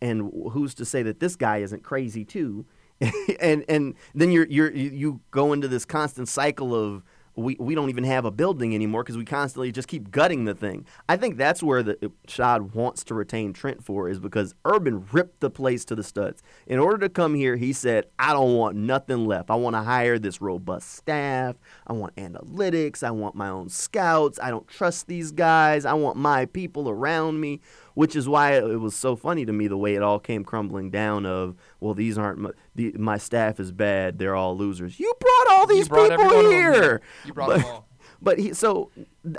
[0.00, 2.66] and who's to say that this guy isn't crazy too?
[3.40, 7.02] and and then you're you're you you go into this constant cycle of
[7.34, 10.54] we, we don't even have a building anymore because we constantly just keep gutting the
[10.54, 10.86] thing.
[11.08, 15.40] I think that's where the Shad wants to retain Trent for is because Urban ripped
[15.40, 16.42] the place to the studs.
[16.66, 19.50] In order to come here, he said, "I don't want nothing left.
[19.50, 21.56] I want to hire this robust staff.
[21.86, 23.02] I want analytics.
[23.02, 24.38] I want my own scouts.
[24.42, 25.84] I don't trust these guys.
[25.84, 27.60] I want my people around me."
[27.94, 30.90] Which is why it was so funny to me the way it all came crumbling
[30.90, 31.26] down.
[31.26, 34.98] Of well, these aren't my, the, my staff is bad; they're all losers.
[34.98, 36.50] You brought all these people one of them.
[36.50, 37.02] here.
[37.24, 37.88] You brought but, them all.
[38.24, 38.92] But he, so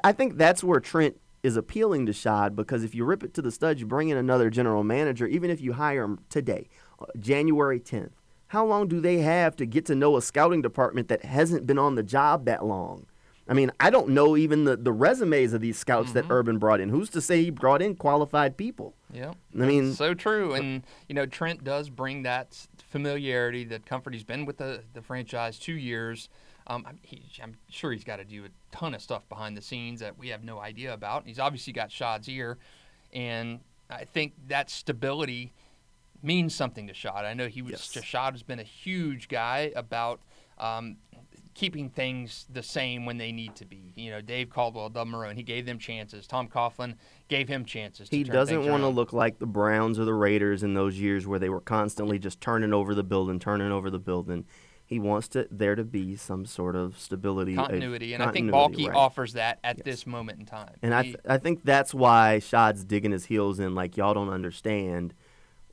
[0.03, 3.41] I think that's where Trent is appealing to Shad because if you rip it to
[3.41, 6.67] the studs, you bring in another general manager, even if you hire him today,
[6.99, 8.11] uh, January 10th.
[8.47, 11.79] How long do they have to get to know a scouting department that hasn't been
[11.79, 13.05] on the job that long?
[13.47, 16.79] I mean, I don't know even the, the resumes of these scouts that Urban brought
[16.79, 16.89] in.
[16.89, 18.95] Who's to say he brought in qualified people?
[19.11, 20.53] Yeah, I mean- so true.
[20.53, 24.13] And you know, Trent does bring that familiarity, that comfort.
[24.13, 26.29] He's been with the the franchise two years.
[26.67, 29.61] Um, I'm, he, I'm sure he's got to do a ton of stuff behind the
[29.61, 31.23] scenes that we have no idea about.
[31.27, 32.57] He's obviously got Shad's ear,
[33.11, 35.51] and I think that stability
[36.21, 37.25] means something to Shad.
[37.25, 38.03] I know he was Yes.
[38.05, 40.21] Shad has been a huge guy about
[40.57, 40.95] um,
[41.53, 43.93] keeping things the same when they need to be.
[43.95, 46.25] You know, Dave Caldwell, Doug Marrone, he gave them chances.
[46.27, 46.95] Tom Coughlin
[47.27, 48.09] gave him chances.
[48.09, 51.27] To He doesn't want to look like the Browns or the Raiders in those years
[51.27, 54.45] where they were constantly just turning over the building, turning over the building.
[54.85, 58.83] He wants to there to be some sort of stability, continuity, and I think continuity,
[58.83, 58.97] Baalke right.
[58.97, 59.85] offers that at Yes.
[59.85, 60.73] this moment in time.
[60.81, 63.73] And I, th- I think that's why Shad's digging his heels in.
[63.75, 65.13] Like y'all don't understand.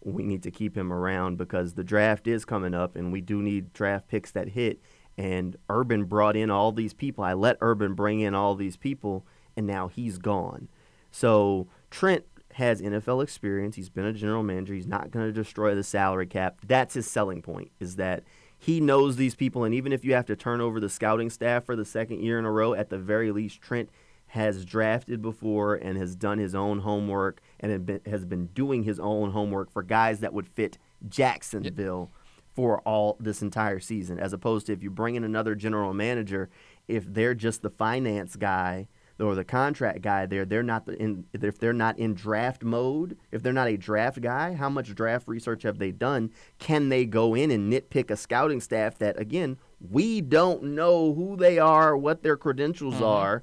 [0.03, 3.43] We need to keep him around because the draft is coming up, and we do
[3.43, 4.81] need draft picks that hit.
[5.21, 7.23] And Urban brought in all these people.
[7.23, 10.69] I let Urban bring in all these people, and now he's gone.
[11.11, 13.77] So Trent has NFL experience.
[13.77, 14.73] He's been a general manager.
[14.73, 16.61] He's not going to destroy the salary cap.
[16.67, 17.71] That's his selling point.
[17.79, 18.25] Is that
[18.59, 21.67] he knows these people, and even if you have to turn over the scouting staff
[21.67, 23.91] for the second year in a row, at the very least, Trent
[24.29, 29.33] has drafted before and has done his own homework and has been doing his own
[29.33, 30.79] homework for guys that would fit
[31.09, 32.11] Jacksonville
[32.61, 36.51] for all this entire season, as opposed to if you bring in another general manager,
[36.89, 38.87] if they're just the finance guy
[39.19, 43.17] or the contract guy there, they're not the in if they're not in draft mode,
[43.33, 46.31] if they're not a draft guy, how much draft research have they done?
[46.59, 51.39] Can they go in and nitpick a scouting staff that again we don't know who
[51.39, 53.05] they are, what their credentials mm-hmm.
[53.05, 53.43] are?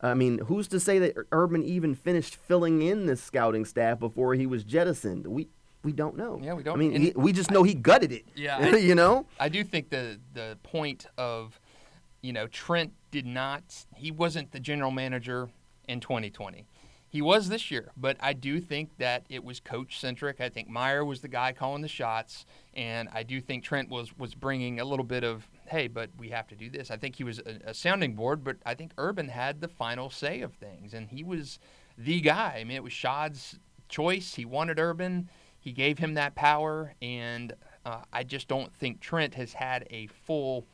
[0.00, 4.34] I mean, who's to say that Urban even finished filling in this scouting staff before
[4.34, 5.26] he was jettisoned?
[5.26, 5.48] We
[5.84, 6.40] we don't know.
[6.42, 6.74] Yeah, we I don't.
[6.74, 8.24] I mean, he, we just know he gutted it.
[8.34, 9.26] Yeah, I- you know.
[9.38, 11.60] I do think the the point of,
[12.22, 13.62] you know, Trent did not.
[13.94, 15.50] He wasn't the general manager
[15.86, 16.66] in 2020.
[17.08, 20.40] He was this year, but I do think that it was coach centric.
[20.40, 22.44] I think Meyer was the guy calling the shots,
[22.74, 26.30] and I do think Trent was was bringing a little bit of, hey, but we
[26.30, 26.90] have to do this.
[26.90, 30.10] I think he was a, a sounding board, but I think Urban had the final
[30.10, 31.60] say of things, and he was
[31.96, 32.56] the guy.
[32.60, 34.34] I mean, it was Shad's choice.
[34.34, 35.28] He wanted Urban.
[35.64, 37.54] He gave him that power, and
[37.86, 40.66] uh, I just don't think Trent has had a full,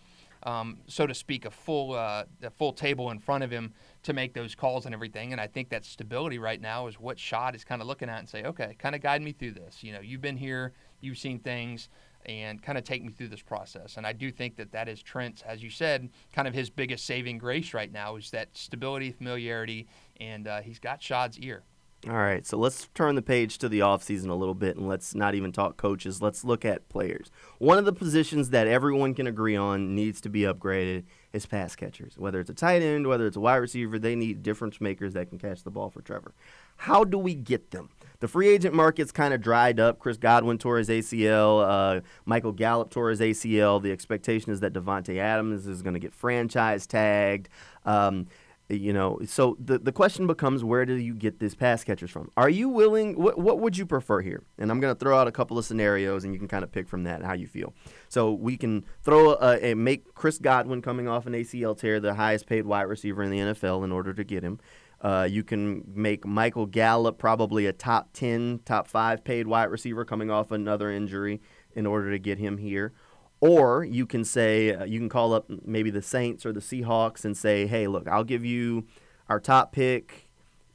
[0.43, 3.73] um, so to speak, a full, uh, a full table in front of him
[4.03, 5.31] to make those calls and everything.
[5.31, 8.19] And I think that stability right now is what Shad is kind of looking at
[8.19, 9.85] and say, okay, kind of guide me through this.
[9.85, 11.89] You know, you've been here, you've seen things,
[12.27, 13.97] and kind of take me through this process.
[13.97, 17.07] And I do think that that is Trent's, as you said, kind of his biggest
[17.07, 19.87] saving grace right now is that stability, familiarity,
[20.21, 21.63] and uh, he's got Shad's ear.
[22.09, 25.15] All right, so let's turn the page to the offseason a little bit and let's
[25.15, 26.23] not even talk coaches.
[26.23, 27.31] Let's look at players.
[27.59, 31.77] One of the positions that everyone can agree on needs to be upgraded is pass
[31.77, 32.17] catchers.
[32.17, 35.29] Whether it's a tight end, whether it's a wide receiver, they need difference makers that
[35.29, 36.33] can catch the ball for Trevor.
[36.77, 37.91] How do we get them?
[38.21, 39.99] The free agent market's kind of dried up.
[39.99, 41.99] Chris Godwin tore his ACL.
[41.99, 43.83] Uh, Michael Gallup tore his ACL.
[43.83, 47.51] The expectation is that Davante Adams is going to get franchise tagged.
[47.85, 48.27] Um,
[48.71, 52.31] you know, so the, the question becomes where do you get these pass catchers from?
[52.37, 53.21] Are you willing?
[53.21, 54.43] What, what would you prefer here?
[54.59, 56.71] And I'm going to throw out a couple of scenarios, and you can kind of
[56.71, 57.75] pick from that how you feel.
[58.09, 62.15] So we can throw a, a make Chris Godwin coming off an ACL tear the
[62.15, 64.61] highest paid wide receiver in the NFL in order to get him.
[65.01, 70.05] Uh, you can make Michael Gallup probably a top 10, top 5 paid wide receiver
[70.05, 71.41] coming off another injury
[71.75, 72.93] in order to get him here.
[73.41, 77.25] Or you can say, uh, you can call up maybe the Saints or the Seahawks
[77.25, 78.85] and say, hey, look, I'll give you
[79.29, 80.29] our top pick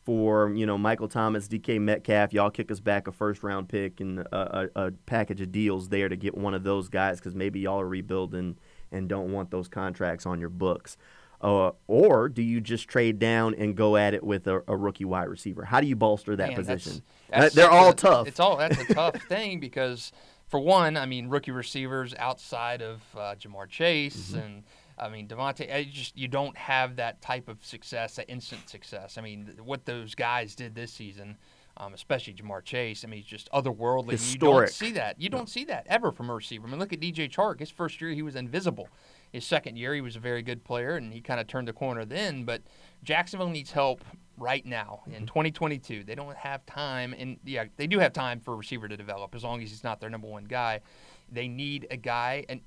[0.03, 2.33] for, you know, Michael Thomas, DK Metcalf.
[2.33, 5.89] Y'all kick us back a first round pick and a, a, a package of deals
[5.89, 8.57] there to get one of those guys because maybe y'all are rebuilding
[8.91, 10.97] and don't want those contracts on your books.
[11.41, 15.05] Uh, or do you just trade down and go at it with a, a rookie
[15.05, 15.65] wide receiver?
[15.65, 17.03] How do you bolster that Man, position?
[17.29, 18.27] that's Uh, They're all tough.
[18.27, 20.11] It's all that's a tough thing because,
[20.47, 24.39] for one, I mean, rookie receivers outside of uh, Ja'Marr Chase Mm-hmm.
[24.39, 24.63] and
[24.97, 29.17] I mean Davante, I just you don't have that type of success, that instant success.
[29.17, 31.37] I mean, th- what those guys did this season.
[31.77, 33.03] Um, especially Ja'Marr Chase.
[33.03, 34.11] I mean, he's just otherworldly.
[34.11, 34.39] Historic.
[34.39, 35.19] You don't see that.
[35.19, 36.65] You don't see that ever from a receiver.
[36.65, 37.59] I mean, look at DJ Chark.
[37.59, 38.87] His first year, he was invisible.
[39.33, 41.73] His second year, he was a very good player, and he kind of turned the
[41.73, 42.45] corner then.
[42.45, 42.61] But
[43.03, 44.05] Jacksonville needs help
[44.37, 45.15] right now Mm-hmm.
[45.15, 46.03] in 2022.
[46.03, 49.35] They don't have time, and yeah, they do have time for a receiver to develop
[49.35, 50.81] as long as he's not their number one guy.
[51.31, 52.61] They need a guy, and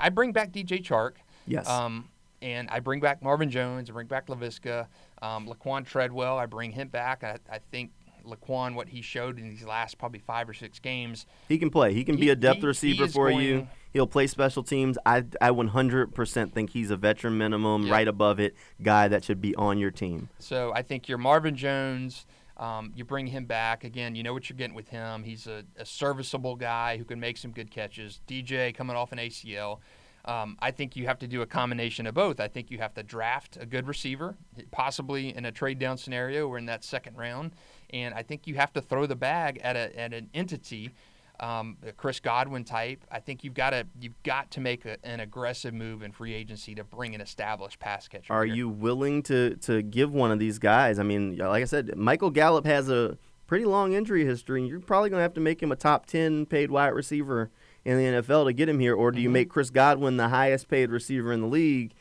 [0.00, 1.12] I bring back DJ Chark.
[1.46, 1.68] Yes.
[1.68, 2.08] Um,
[2.40, 3.88] and I bring back Marvin Jones.
[3.88, 4.86] I bring back Laviska,
[5.22, 6.38] um, Laquan Treadwell.
[6.38, 7.22] I bring him back.
[7.24, 7.92] I, I think
[8.26, 11.92] Laquan, what he showed in these last probably five or six games, He can play.
[11.94, 13.68] He can be a depth he- he receiver for going- you.
[13.92, 14.96] He'll play special teams.
[15.04, 17.92] I I 100% think he's a veteran minimum, Yeah.
[17.92, 20.28] right above it, guy that should be on your team.
[20.38, 22.26] So I think your Marvin Jones,
[22.56, 24.14] um, you bring him back again.
[24.14, 25.24] You know what you're getting with him.
[25.24, 28.20] He's a, a serviceable guy who can make some good catches.
[28.26, 29.80] DJ coming off an ACL.
[30.24, 32.38] Um, I think you have to do a combination of both.
[32.38, 34.36] I think you have to draft a good receiver,
[34.70, 37.52] possibly in a trade down scenario or in that second round,
[37.90, 40.92] and I think you have to throw the bag at a at an entity.
[41.42, 43.04] Um, Chris Godwin type.
[43.10, 46.32] I think you've got to you've got to make a, an aggressive move in free
[46.34, 48.32] agency to bring an established pass catcher.
[48.32, 48.54] Are here.
[48.54, 51.00] you willing to to give one of these guys?
[51.00, 54.78] I mean, like I said, Michael Gallup has a pretty long injury history, and you're
[54.80, 57.50] probably going to have to make him a top 10 paid wide receiver
[57.84, 59.32] in the NFL to get him here, or do you Mhm.
[59.32, 61.92] make Chris Godwin the highest paid receiver in the league?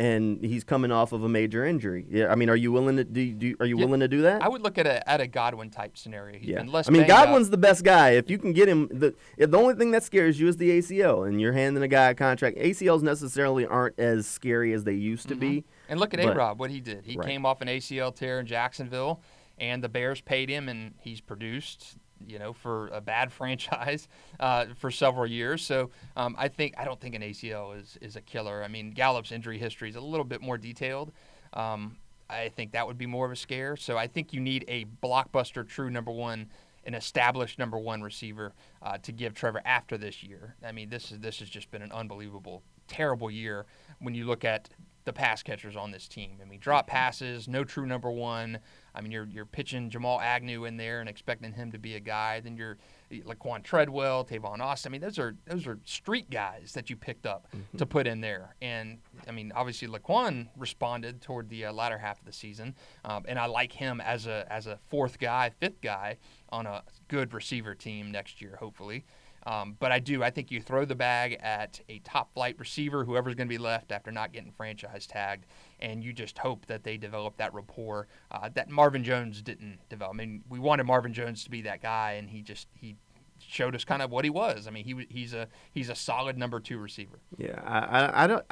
[0.00, 2.06] And he's coming off of a major injury.
[2.08, 3.32] Yeah, I mean, are you willing to do?
[3.32, 4.42] do are you Yeah, willing to do that?
[4.42, 6.38] I would look at a at a Godwin type scenario.
[6.38, 6.88] He's yeah, been less.
[6.88, 7.10] I mean, up.
[7.10, 8.10] Uh, Godwin's the best guy.
[8.10, 11.26] If you can get him, the the only thing that scares you is the ACL,
[11.26, 12.58] and you're handing a guy a contract.
[12.58, 15.48] ACLs necessarily aren't as scary as they used to be.
[15.62, 15.90] Mm-hmm.
[15.90, 17.04] And look at A Rob, what he did.
[17.04, 17.26] He Right.
[17.26, 19.20] came off an ACL tear in Jacksonville,
[19.58, 21.96] and the Bears paid him, and he's produced.
[22.26, 24.08] You know, for a bad franchise
[24.40, 25.64] uh, for several years.
[25.64, 28.62] So um, I think I don't think an ACL is is a killer.
[28.62, 31.12] I mean, Gallup's injury history is a little bit more detailed.
[31.52, 31.96] Um,
[32.30, 33.76] I think that would be more of a scare.
[33.76, 36.48] So I think you need a blockbuster, true number one,
[36.84, 38.52] an established number one receiver
[38.82, 40.56] uh, to give Trevor after this year.
[40.64, 43.66] I mean, this is this has just been an unbelievable, terrible year
[44.00, 44.68] when you look at
[45.04, 46.38] the pass catchers on this team.
[46.42, 48.58] I mean, drop passes, no true number one.
[48.98, 52.00] I mean, you're you're pitching Jamal Agnew in there and expecting him to be a
[52.00, 52.40] guy.
[52.40, 52.78] Then you're
[53.10, 54.90] Laquan Treadwell, Tavon Austin.
[54.90, 58.20] I mean, those are those are street guys that you picked up to put in
[58.20, 58.56] there.
[58.60, 63.24] And I mean, obviously Laquan responded toward the uh, latter half of the season, um,
[63.28, 66.18] and I like him as a as a fourth guy, fifth guy
[66.50, 69.04] on a good receiver team next year, hopefully.
[69.46, 70.22] Um, but I do.
[70.22, 73.58] I think you throw the bag at a top flight receiver, whoever's going to be
[73.58, 75.46] left after not getting franchise tagged,
[75.80, 80.14] and you just hope that they develop that rapport uh, that Marvin Jones didn't develop.
[80.14, 82.96] I mean, we wanted Marvin Jones to be that guy, and he just he
[83.38, 84.66] showed us kind of what he was.
[84.66, 87.20] I mean, he he's a he's a solid number two receiver.
[87.36, 88.44] Yeah, I, I, I don't.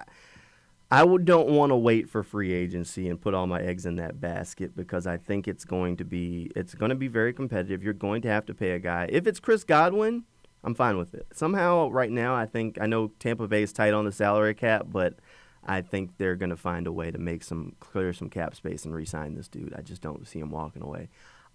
[0.88, 4.20] I don't want to wait for free agency and put all my eggs in that
[4.20, 7.82] basket because I think it's going to be it's going to be very competitive.
[7.82, 9.08] You're going to have to pay a guy.
[9.10, 10.24] If it's Chris Godwin,
[10.66, 11.28] I'm fine with it.
[11.32, 14.86] Somehow, right now, I think I know Tampa Bay is tight on the salary cap,
[14.88, 15.14] but
[15.64, 18.84] I think they're going to find a way to make some clear some cap space
[18.84, 19.74] and re-sign this dude.
[19.78, 21.08] I just don't see him walking away.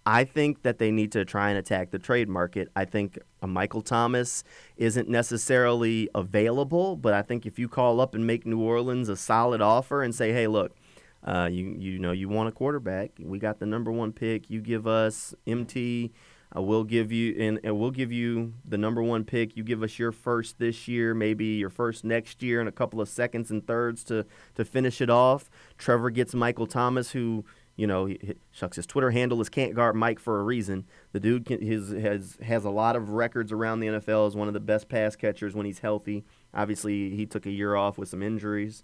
[0.06, 2.70] I think that they need to try and attack the trade market.
[2.74, 4.46] I think a Michael Thomas
[4.78, 9.18] isn't necessarily available, but I think if you call up and make New Orleans a
[9.18, 10.76] solid offer and say, "Hey, look,
[11.24, 13.12] uh, you you know you want a quarterback?
[13.20, 14.50] We got the number one pick.
[14.50, 16.14] You give us MT.
[16.56, 19.56] Uh, we'll give you and, and we'll give you the number one pick.
[19.56, 23.00] You give us your first this year, maybe your first next year, and a couple
[23.00, 25.50] of seconds and thirds to to finish it off.
[25.78, 29.96] Trevor gets Michael Thomas, who you know, he- shucks his Twitter handle is can't guard
[29.96, 30.86] Mike for a reason.
[31.14, 34.48] The dude can, his, has has a lot of records around the NFL as one
[34.48, 36.24] of the best pass catchers when he's healthy.
[36.54, 38.84] Obviously, he took a year off with some injuries.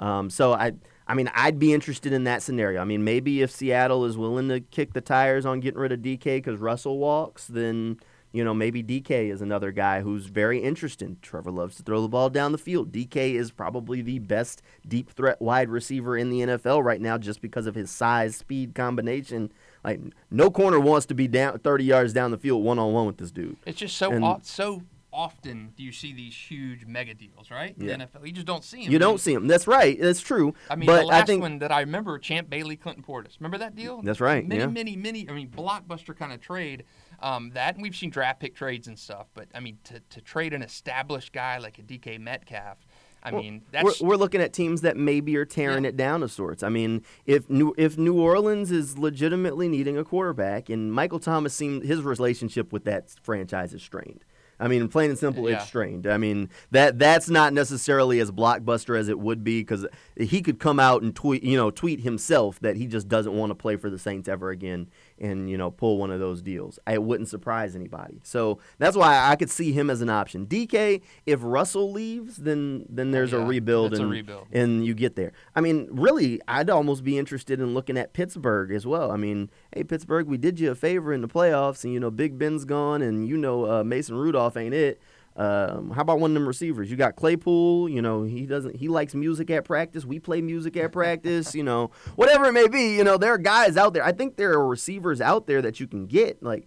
[0.00, 0.72] Um, so I,
[1.06, 2.80] I mean, I'd be interested in that scenario.
[2.80, 6.00] I mean, maybe if Seattle is willing to kick the tires on getting rid of
[6.00, 7.98] DK because Russell walks, then
[8.32, 11.16] you know maybe DK is another guy who's very interesting.
[11.22, 12.92] Trevor loves to throw the ball down the field.
[12.92, 17.40] DK is probably the best deep threat wide receiver in the NFL right now, just
[17.40, 19.50] because of his size speed combination.
[19.84, 23.06] Like no corner wants to be down 30 yards down the field one on one
[23.06, 23.56] with this dude.
[23.64, 24.82] It's just so And- so
[25.16, 27.74] often do you see these huge mega deals, right?
[27.78, 27.96] Yeah.
[27.96, 28.92] The NFL, you just don't see them.
[28.92, 29.46] You don't see them.
[29.46, 29.98] That's right.
[29.98, 30.54] That's true.
[30.68, 33.40] I mean, but the last I think one that I remember, Champ Bailey, Clinton Portis.
[33.40, 34.02] Remember that deal?
[34.02, 34.66] That's right, Many, yeah.
[34.66, 35.28] many, many.
[35.28, 36.84] I mean, blockbuster kind of trade.
[37.20, 39.28] Um, that and we've seen draft pick trades and stuff.
[39.32, 42.76] But I mean, to, to trade an established guy like a DK Metcalf,
[43.22, 46.22] I Well, mean, that's we're, we're looking at teams that maybe are tearing it down
[46.22, 46.62] of sorts.
[46.62, 51.54] I mean, if New if New Orleans is legitimately needing a quarterback, and Michael Thomas
[51.54, 54.24] seemed his relationship with that franchise is strained.
[54.58, 55.56] I mean, plain and simple, Yeah.
[55.56, 56.06] it's strained.
[56.06, 59.86] I mean that that's not necessarily as blockbuster as it would be because
[60.16, 63.50] he could come out and tweet, you know, tweet himself that he just doesn't want
[63.50, 64.88] to play for the Saints ever again
[65.18, 66.78] and you know pull one of those deals.
[66.86, 68.20] It wouldn't surprise anybody.
[68.22, 70.46] So that's why I could see him as an option.
[70.46, 74.46] DK, if Russell leaves, then then there's yeah, a rebuild that's a and rebuild.
[74.52, 75.32] and you get there.
[75.54, 79.10] I mean, really, I'd almost be interested in looking at Pittsburgh as well.
[79.10, 82.10] I mean, hey Pittsburgh, we did you a favor in the playoffs, and you know
[82.10, 85.00] Big Ben's gone, and you know uh, Mason Rudolph ain't it.
[85.36, 86.90] Um, how about one of them receivers?
[86.90, 87.90] You got Claypool.
[87.90, 88.76] You know he doesn't.
[88.76, 90.04] He likes music at practice.
[90.04, 91.54] We play music at practice.
[91.54, 92.96] You know whatever it may be.
[92.96, 94.04] You know there are guys out there.
[94.04, 96.42] I think there are receivers out there that you can get.
[96.42, 96.66] Like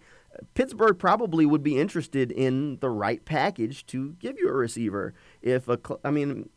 [0.54, 5.14] Pittsburgh probably would be interested in the right package to give you a receiver.
[5.42, 6.48] If a, I mean,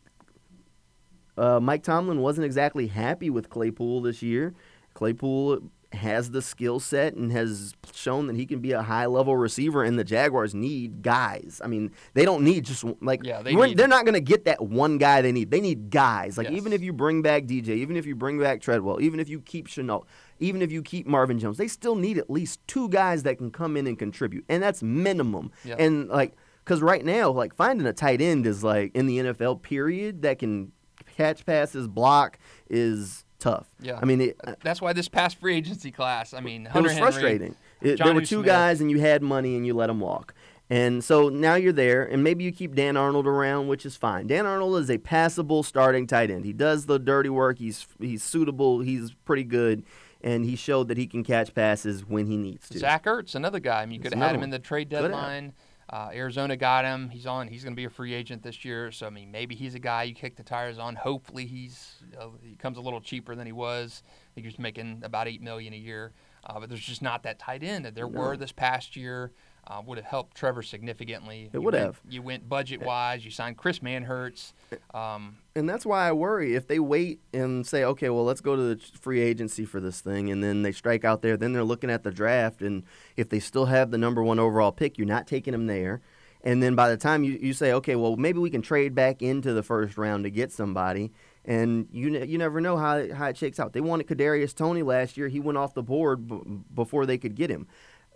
[1.36, 4.54] uh, Mike Tomlin wasn't exactly happy with Claypool this year.
[4.94, 9.36] Claypool has the skill set and has shown that he can be a high level
[9.36, 11.60] receiver, and the Jaguars need guys.
[11.64, 14.62] I mean, they don't need just like Yeah, they they're not going to get that
[14.62, 15.50] one guy they need.
[15.50, 16.36] They need guys.
[16.38, 16.56] Like Yes.
[16.56, 19.40] even if you bring back DJ, even if you bring back Treadwell, even if you
[19.40, 20.04] keep Shenault,
[20.38, 23.50] even if you keep Marvin Jones, they still need at least two guys that can
[23.50, 25.50] come in and contribute, and that's minimum.
[25.64, 25.76] Yeah.
[25.78, 26.34] And like,
[26.64, 30.38] because right now, like finding a tight end is like in the NFL period that
[30.38, 30.72] can
[31.16, 32.38] catch passes, block
[32.68, 33.66] is tough.
[33.80, 33.98] Yeah.
[34.00, 36.92] I mean, it, uh, That's why this past free agency class, I mean, it was
[36.92, 37.56] Henry, frustrating.
[37.80, 38.46] It, there were two Smith.
[38.46, 40.34] guys, and you had money, and you let them walk.
[40.70, 44.26] And so now you're there, and maybe you keep Dan Arnold around, which is fine.
[44.26, 46.46] Dan Arnold is a passable starting tight end.
[46.46, 47.58] He does the dirty work.
[47.58, 48.80] He's he's suitable.
[48.80, 49.84] He's pretty good,
[50.22, 52.78] and he showed that he can catch passes when he needs to.
[52.78, 53.82] Zach Ertz, another guy.
[53.82, 55.52] I mean, you could have had him in the trade deadline.
[55.90, 57.08] Uh, Arizona got him.
[57.10, 57.48] He's on.
[57.48, 58.90] He's going to be a free agent this year.
[58.90, 60.96] So I mean, maybe he's a guy you kick the tires on.
[60.96, 64.02] Hopefully, he's uh, he comes a little cheaper than he was.
[64.06, 66.12] I think he was making about eight million a year.
[66.46, 68.20] Uh, but there's just not that tight end that there No.
[68.20, 69.32] were this past year.
[69.66, 71.44] Uh, would have helped Trevor significantly.
[71.46, 72.00] It You would went- have.
[72.08, 73.24] You went budget wise.
[73.24, 74.52] You signed Chris Manhertz.
[74.92, 78.56] Um, And that's why I worry if they wait and say, okay, well, let's go
[78.56, 81.36] to the free agency for this thing, and then they strike out there.
[81.38, 82.82] Then they're looking at the draft, and
[83.16, 86.02] if they still have the number one overall pick, you're not taking them there.
[86.42, 89.22] And then by the time you, you say, okay, well, maybe we can trade back
[89.22, 91.10] into the first round to get somebody,
[91.46, 93.72] and you ne- you never know how it, how it shakes out.
[93.72, 96.42] They wanted Kadarius Toney last year; he went off the board b-
[96.74, 97.66] before they could get him.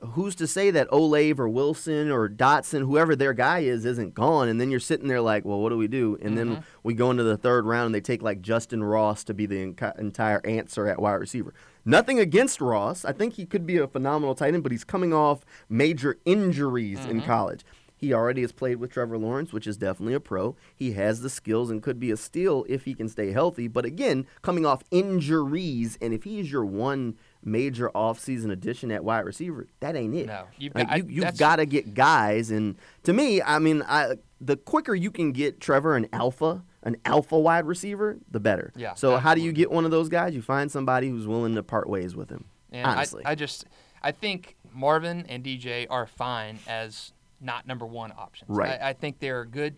[0.00, 4.48] Who's to say that Olave or Wilson or Dotson, whoever their guy is, isn't gone?
[4.48, 6.16] And then you're sitting there like, well, what do we do?
[6.22, 6.60] And then mm-hmm.
[6.84, 9.72] we go into the third round and they take like Justyn Ross to be the
[9.72, 11.52] enc- entire answer at wide receiver.
[11.84, 13.04] Nothing against Ross.
[13.04, 17.00] I think he could be a phenomenal tight end, but he's coming off major injuries
[17.00, 17.26] in mm-hmm.
[17.26, 17.64] college.
[17.98, 20.54] He already has played with Trevor Lawrence, which is definitely a pro.
[20.76, 23.66] He has the skills and could be a steal if he can stay healthy.
[23.66, 29.24] But again, coming off injuries, and if he's your one major offseason addition at wide
[29.24, 30.26] receiver, that ain't it.
[30.26, 32.50] No, you've got- you, you've got to get guys.
[32.50, 36.96] And to me, I mean, I, the quicker you can get Trevor an alpha, an
[37.04, 38.72] alpha wide receiver, the better.
[38.76, 40.34] Yeah, So how do you get one of those guys?
[40.34, 42.44] You find somebody who's willing to part ways with him.
[42.70, 43.24] And honestly.
[43.24, 43.64] I, I just,
[44.02, 48.50] I think Marvin and DJ are fine as not number one options.
[48.50, 48.78] Right.
[48.80, 49.76] I, I think they're good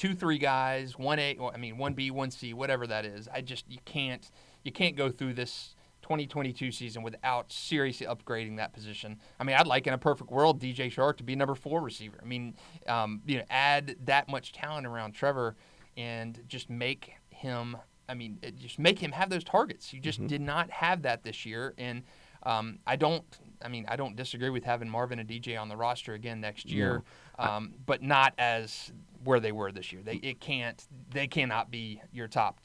[0.00, 3.28] two, three guys, one A, well, I mean, one B, one C, whatever that is.
[3.28, 4.30] I just, you can't,
[4.62, 5.74] you can't go through this
[6.10, 9.16] 2022 season without seriously upgrading that position.
[9.38, 12.18] I mean, I'd like in a perfect world DJ Chark to be number four receiver.
[12.20, 12.54] I mean,
[12.88, 15.54] um, you know, add that much talent around Trevor
[15.96, 17.76] and just make him.
[18.08, 19.92] I mean, it- just make him have those targets.
[19.92, 20.02] You Mm-hmm.
[20.02, 22.02] just did not have that this year, and
[22.42, 23.24] um, I don't.
[23.64, 26.68] I mean, I don't disagree with having Marvin and DJ on the roster again next
[26.68, 27.04] year,
[27.38, 28.90] um, but not as
[29.22, 30.02] where they were this year.
[30.02, 30.84] They it can't.
[31.12, 32.58] They cannot be your top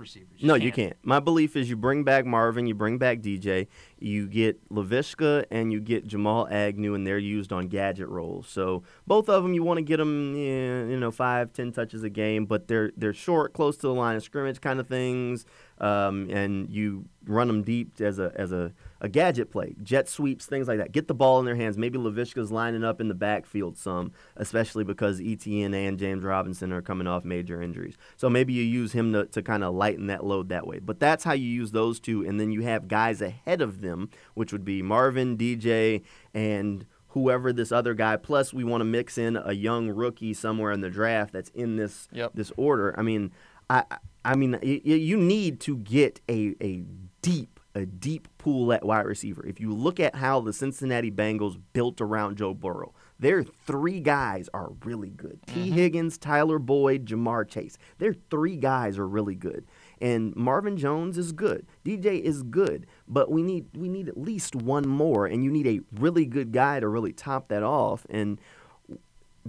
[0.00, 0.42] receivers.
[0.42, 0.96] No, you can't.
[1.02, 5.72] My belief is you bring back Marvin, you bring back DJ, you get Laviska, and
[5.72, 8.48] you get Jamal Agnew, and they're used on gadget roles.
[8.48, 12.10] So both of them, you want to get them, you know, five, ten touches a
[12.10, 15.44] game, but they're they're short, close to the line of scrimmage kind of things,
[15.80, 20.46] um, and you run them deep as a as a, a gadget play, jet sweeps,
[20.46, 20.92] things like that.
[20.92, 21.76] Get the ball in their hands.
[21.78, 26.82] Maybe Laviska's lining up in the backfield some, especially because ETN and James Robinson are
[26.82, 27.96] coming off major injuries.
[28.16, 30.78] So maybe you use him to, to kind of lighten that load that way.
[30.78, 34.10] But that's how you use those two, and then you have guys ahead of them,
[34.34, 36.02] which would be Marvin, DJ,
[36.34, 38.16] and whoever this other guy.
[38.16, 41.76] Plus, we want to mix in a young rookie somewhere in the draft that's in
[41.76, 42.32] this Yep.
[42.34, 42.94] this order.
[42.98, 43.32] I mean,
[43.70, 43.84] I
[44.24, 46.84] I- mean, y- y- you need to get a a
[47.22, 49.46] deep a deep pool at wide receiver.
[49.46, 54.48] If you look at how the Cincinnati Bengals built around Joe Burrow, their three guys
[54.52, 55.38] are really good.
[55.46, 55.52] T.
[55.66, 55.72] Mm-hmm.
[55.74, 57.78] Higgins, Tyler Boyd, Ja'Marr Chase.
[57.98, 59.66] Their three guys are really good.
[60.00, 61.64] And Marvin Jones is good.
[61.84, 65.66] DJ is good, but we need we need at least one more and you need
[65.68, 68.40] a really good guy to really top that off and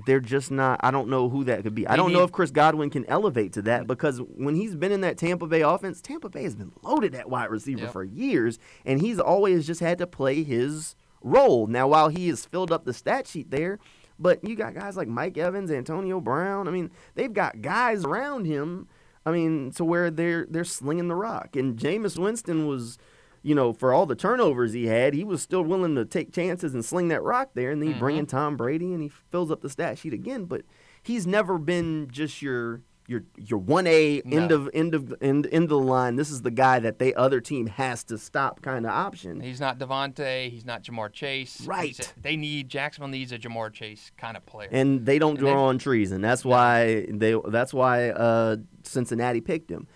[0.06, 0.80] they're just not.
[0.84, 1.86] I don't know who that could be.
[1.88, 5.02] I don't know if Chris Godwin can elevate to that because when he's been in
[5.02, 7.92] that Tampa Bay offense, Tampa Bay has been loaded at wide receiver Yep.
[7.92, 11.68] for years, and he's always just had to play his role.
[11.68, 13.80] Now, while he has filled up the stat sheet there,
[14.18, 16.68] but you got guys like Mike Evans, Antonio Brown.
[16.68, 18.88] I mean, they've got guys around him.
[19.26, 22.98] I mean, to where they're they're slinging the rock, and Jameis Winston was.
[23.44, 26.74] You know, for all the turnovers he had, he was still willing to take chances
[26.76, 27.72] and sling that rock there.
[27.72, 30.46] And then you bring in Tom Brady and he fills up the stat sheet again.
[30.46, 30.62] But
[31.02, 35.64] he's never been just your your your one A end of end of end end
[35.64, 36.18] of the line.
[36.18, 39.42] This is the guy that they other team has to stop kind of option.
[39.42, 40.48] He's not Davante.
[40.52, 41.62] He's not Ja'Marr Chase.
[41.66, 42.00] Right.
[42.00, 44.70] A- they need Jacksonville needs a Ja'Marr Chase kind of player.
[44.72, 49.42] and they don't And draw on trees, and that's why they that's why uh, Cincinnati
[49.42, 49.88] picked him,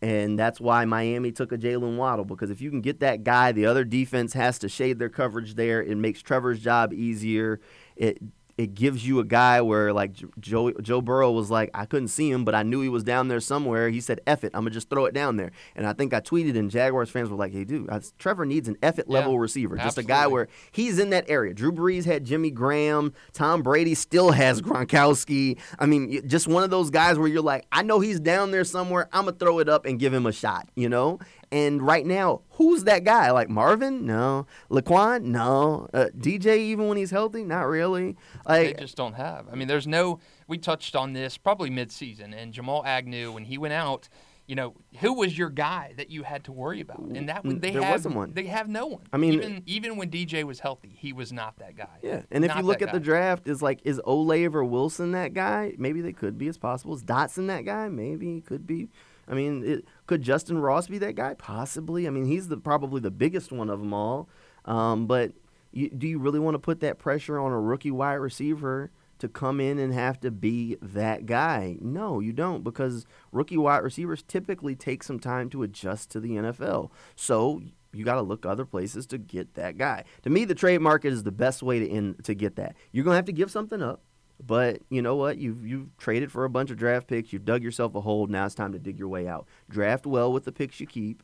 [0.00, 3.52] and that's why Miami took a Jaylen Waddle because if you can get that guy,
[3.52, 5.82] the other defense has to shade their coverage there.
[5.82, 7.60] It makes Trevor's job easier.
[7.96, 8.18] It
[8.58, 12.28] it gives you a guy where like Joe Joe Burrow was like I couldn't see
[12.28, 13.88] him, but I knew he was down there somewhere.
[13.88, 16.20] He said, "Eff it, I'm gonna just throw it down there." And I think I
[16.20, 19.34] tweeted, and Jaguars fans were like, "Hey, dude, I, Trevor needs an Eff it level
[19.34, 21.54] Yeah, receiver, just a guy where he's in that area.
[21.54, 23.14] Drew Brees had Jimmy Graham.
[23.32, 25.58] Tom Brady still has Gronkowski.
[25.78, 28.64] I mean, just one of those guys where you're like, I know he's down there
[28.64, 29.08] somewhere.
[29.12, 30.68] I'm gonna throw it up and give him a shot.
[30.74, 31.20] You know.
[31.50, 33.30] And right now, who's that guy?
[33.30, 34.04] Like Marvin?
[34.04, 34.46] No.
[34.70, 35.22] Laquan?
[35.22, 35.88] No.
[35.94, 36.58] Uh, DJ?
[36.58, 37.44] Even when he's healthy?
[37.44, 38.16] Not really.
[38.46, 39.46] they just don't have.
[39.50, 40.20] I mean, there's no.
[40.46, 44.08] We touched on this probably mid-season, and Jamal Agnew when he went out,
[44.46, 47.00] you know, who was your guy that you had to worry about?
[47.00, 48.32] And that they there have wasn't one.
[48.32, 49.02] They have no one.
[49.12, 51.98] I mean- even even when DJ was healthy, he was not that guy.
[52.02, 55.12] Yeah, and if Not you look at the draft, is like is Olave or Wilson
[55.12, 55.74] that guy?
[55.78, 56.48] Maybe they could be.
[56.48, 56.94] It's possible.
[56.94, 57.88] Is Dotson that guy?
[57.88, 58.88] Maybe he could be.
[59.30, 61.34] I mean, it, could Justyn Ross be that guy?
[61.34, 62.06] Possibly.
[62.08, 64.28] I mean, he's the probably the biggest one of them all.
[64.64, 65.32] Um, but
[65.70, 69.28] you, do you really want to put that pressure on a rookie wide receiver to
[69.28, 71.76] come in and have to be that guy?
[71.80, 76.30] No, you don't, because rookie wide receivers typically take some time to adjust to the
[76.30, 76.90] NFL.
[77.14, 77.60] So
[77.92, 80.04] you got to look other places to get that guy.
[80.22, 82.76] To me, the trade market is the best way to in, to get that.
[82.92, 84.02] You're gonna have to give something up,
[84.44, 85.38] but you know what?
[85.38, 87.32] You've you've traded for a bunch of draft picks.
[87.32, 88.26] You've dug yourself a hole.
[88.26, 89.46] Now it's time to dig your way out.
[89.68, 91.22] Draft well with the picks you keep,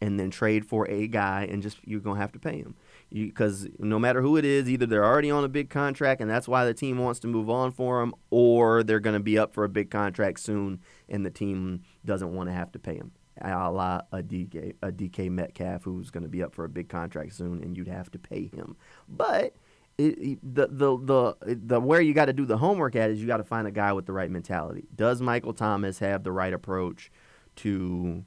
[0.00, 2.74] and then trade for a guy, and just you're gonna have to pay him.
[3.12, 6.48] Because no matter who it is, either they're already on a big contract, and that's
[6.48, 9.64] why the team wants to move on for him, or they're gonna be up for
[9.64, 13.70] a big contract soon, and the team doesn't want to have to pay him a
[13.70, 17.32] la a DK, a DK Metcalf who's going to be up for a big contract
[17.34, 18.76] soon, and you'd have to pay him.
[19.08, 19.54] But
[20.00, 23.26] it, the the the the where you got to do the homework at is you
[23.26, 24.88] got to find a guy with the right mentality.
[24.94, 27.10] Does Michael Thomas have the right approach
[27.56, 28.24] to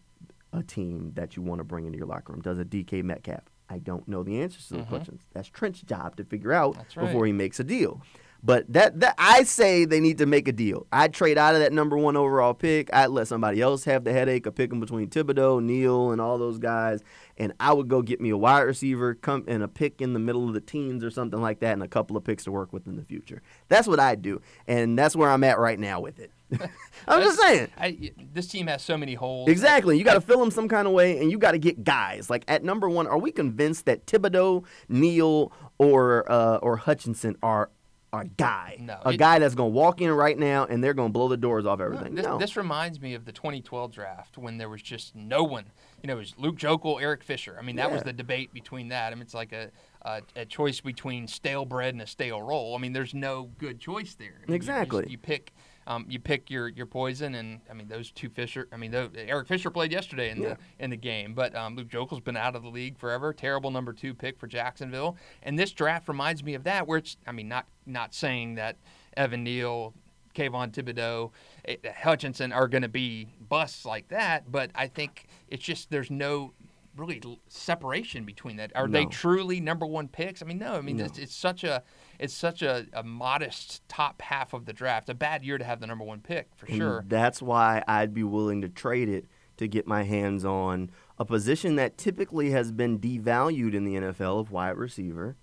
[0.52, 2.42] a team that you want to bring into your locker room?
[2.42, 3.42] Does a DK Metcalf?
[3.70, 4.88] I don't know the answers to the Mhm.
[4.90, 5.22] questions.
[5.34, 7.08] That's Trent's job to figure out right.
[7.08, 8.02] before he makes a deal.
[8.46, 10.86] But that, that I say they need to make a deal.
[10.92, 12.94] I'd trade out of that number one overall pick.
[12.94, 16.60] I'd let somebody else have the headache of picking between Thibodeaux, Neal, and all those
[16.60, 17.02] guys,
[17.38, 20.20] and I would go get me a wide receiver, come and a pick in the
[20.20, 22.74] middle of the teens or something like that, and a couple of picks to work
[22.74, 23.42] with in the future.
[23.70, 26.32] That's what I'd do, and that's where I'm at right now with it.
[27.08, 27.70] I'm just saying.
[27.78, 29.50] I, this team has so many holes.
[29.50, 29.98] Exactly.
[29.98, 32.30] You got to fill them some kind of way, and you got to get guys.
[32.30, 37.70] Like at number one, are we convinced that Thibodeaux, Neal, or uh, or Hutchinson are
[38.14, 38.78] a guy?
[38.80, 41.14] No, a it- guy that's going to walk in right now and they're going to
[41.14, 42.16] blow the doors off everything.
[42.16, 42.38] This, no.
[42.38, 45.66] this reminds me of the 2012 draft when there was just no one.
[46.02, 47.58] You know, it was Luke Joeckel, Eric Fisher.
[47.58, 49.12] I mean, that was the debate between that.
[49.12, 52.76] I mean, it's like a, a a choice between stale bread and a stale roll.
[52.76, 54.36] I mean, there's no good choice there.
[54.36, 55.06] I mean, you Exactly.
[55.10, 55.54] You, pick.
[55.88, 58.68] Um, you pick your, your poison, and I mean those two Fisher.
[58.72, 60.50] I mean, Eric Fisher played yesterday in Yeah.
[60.78, 63.34] the in the game, but um, Luke Joeckel's been out of the league forever.
[63.34, 66.88] Terrible number two pick for Jacksonville, and this draft reminds me of that.
[66.88, 68.78] Where it's, I mean, not not saying that
[69.18, 69.94] Evan Neal,
[70.36, 71.32] Kayvon Thibodeaux,
[71.66, 76.10] eh, Hutchinson are going to be busts like that, but I think it's just there's
[76.10, 76.54] no
[76.96, 78.72] really separation between that.
[78.76, 80.42] Are they truly number one picks?
[80.42, 80.74] I mean, no.
[80.76, 81.06] I mean, No.
[81.06, 81.82] it's, it's such a
[82.20, 85.10] it's such a, a modest top half of the draft.
[85.10, 87.06] A bad year to have the number one pick for And sure.
[87.08, 89.26] That's why I'd be willing to trade it
[89.58, 90.90] to get my hands on
[91.20, 95.36] a position that typically has been devalued in the NFL of wide receiver.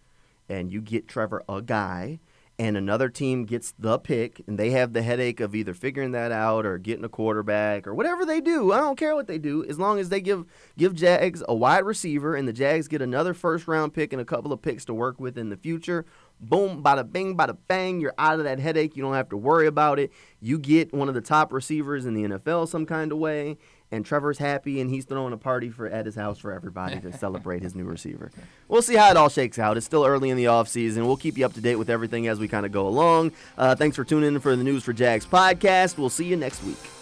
[0.48, 2.18] And you get Trevor a guy,
[2.58, 6.30] and another team gets the pick, and they have the headache of either figuring that
[6.30, 8.72] out or getting a quarterback or whatever they do.
[8.72, 10.44] I don't care what they do, as long as they give
[10.76, 14.26] give Jags a wide receiver, and the Jags get another first round pick and a
[14.26, 16.04] couple of picks to work with in the future.
[16.40, 18.00] Boom, bada bing, bada bang.
[18.00, 18.96] You're out of that headache.
[18.96, 20.10] You don't have to worry about it.
[20.40, 23.58] You get one of the top receivers in the NFL some kind of way,
[23.90, 27.12] and Trevor's happy, and he's throwing a party for at his house for everybody to
[27.12, 28.30] celebrate his new receiver.
[28.68, 29.76] We'll see how it all shakes out.
[29.76, 31.04] It's still early in the offseason.
[31.06, 33.32] We'll keep you up to date with everything as we kind of go along.
[33.58, 35.98] Uh, thanks for tuning in for the News for Jags podcast.
[35.98, 36.99] We'll see you next week.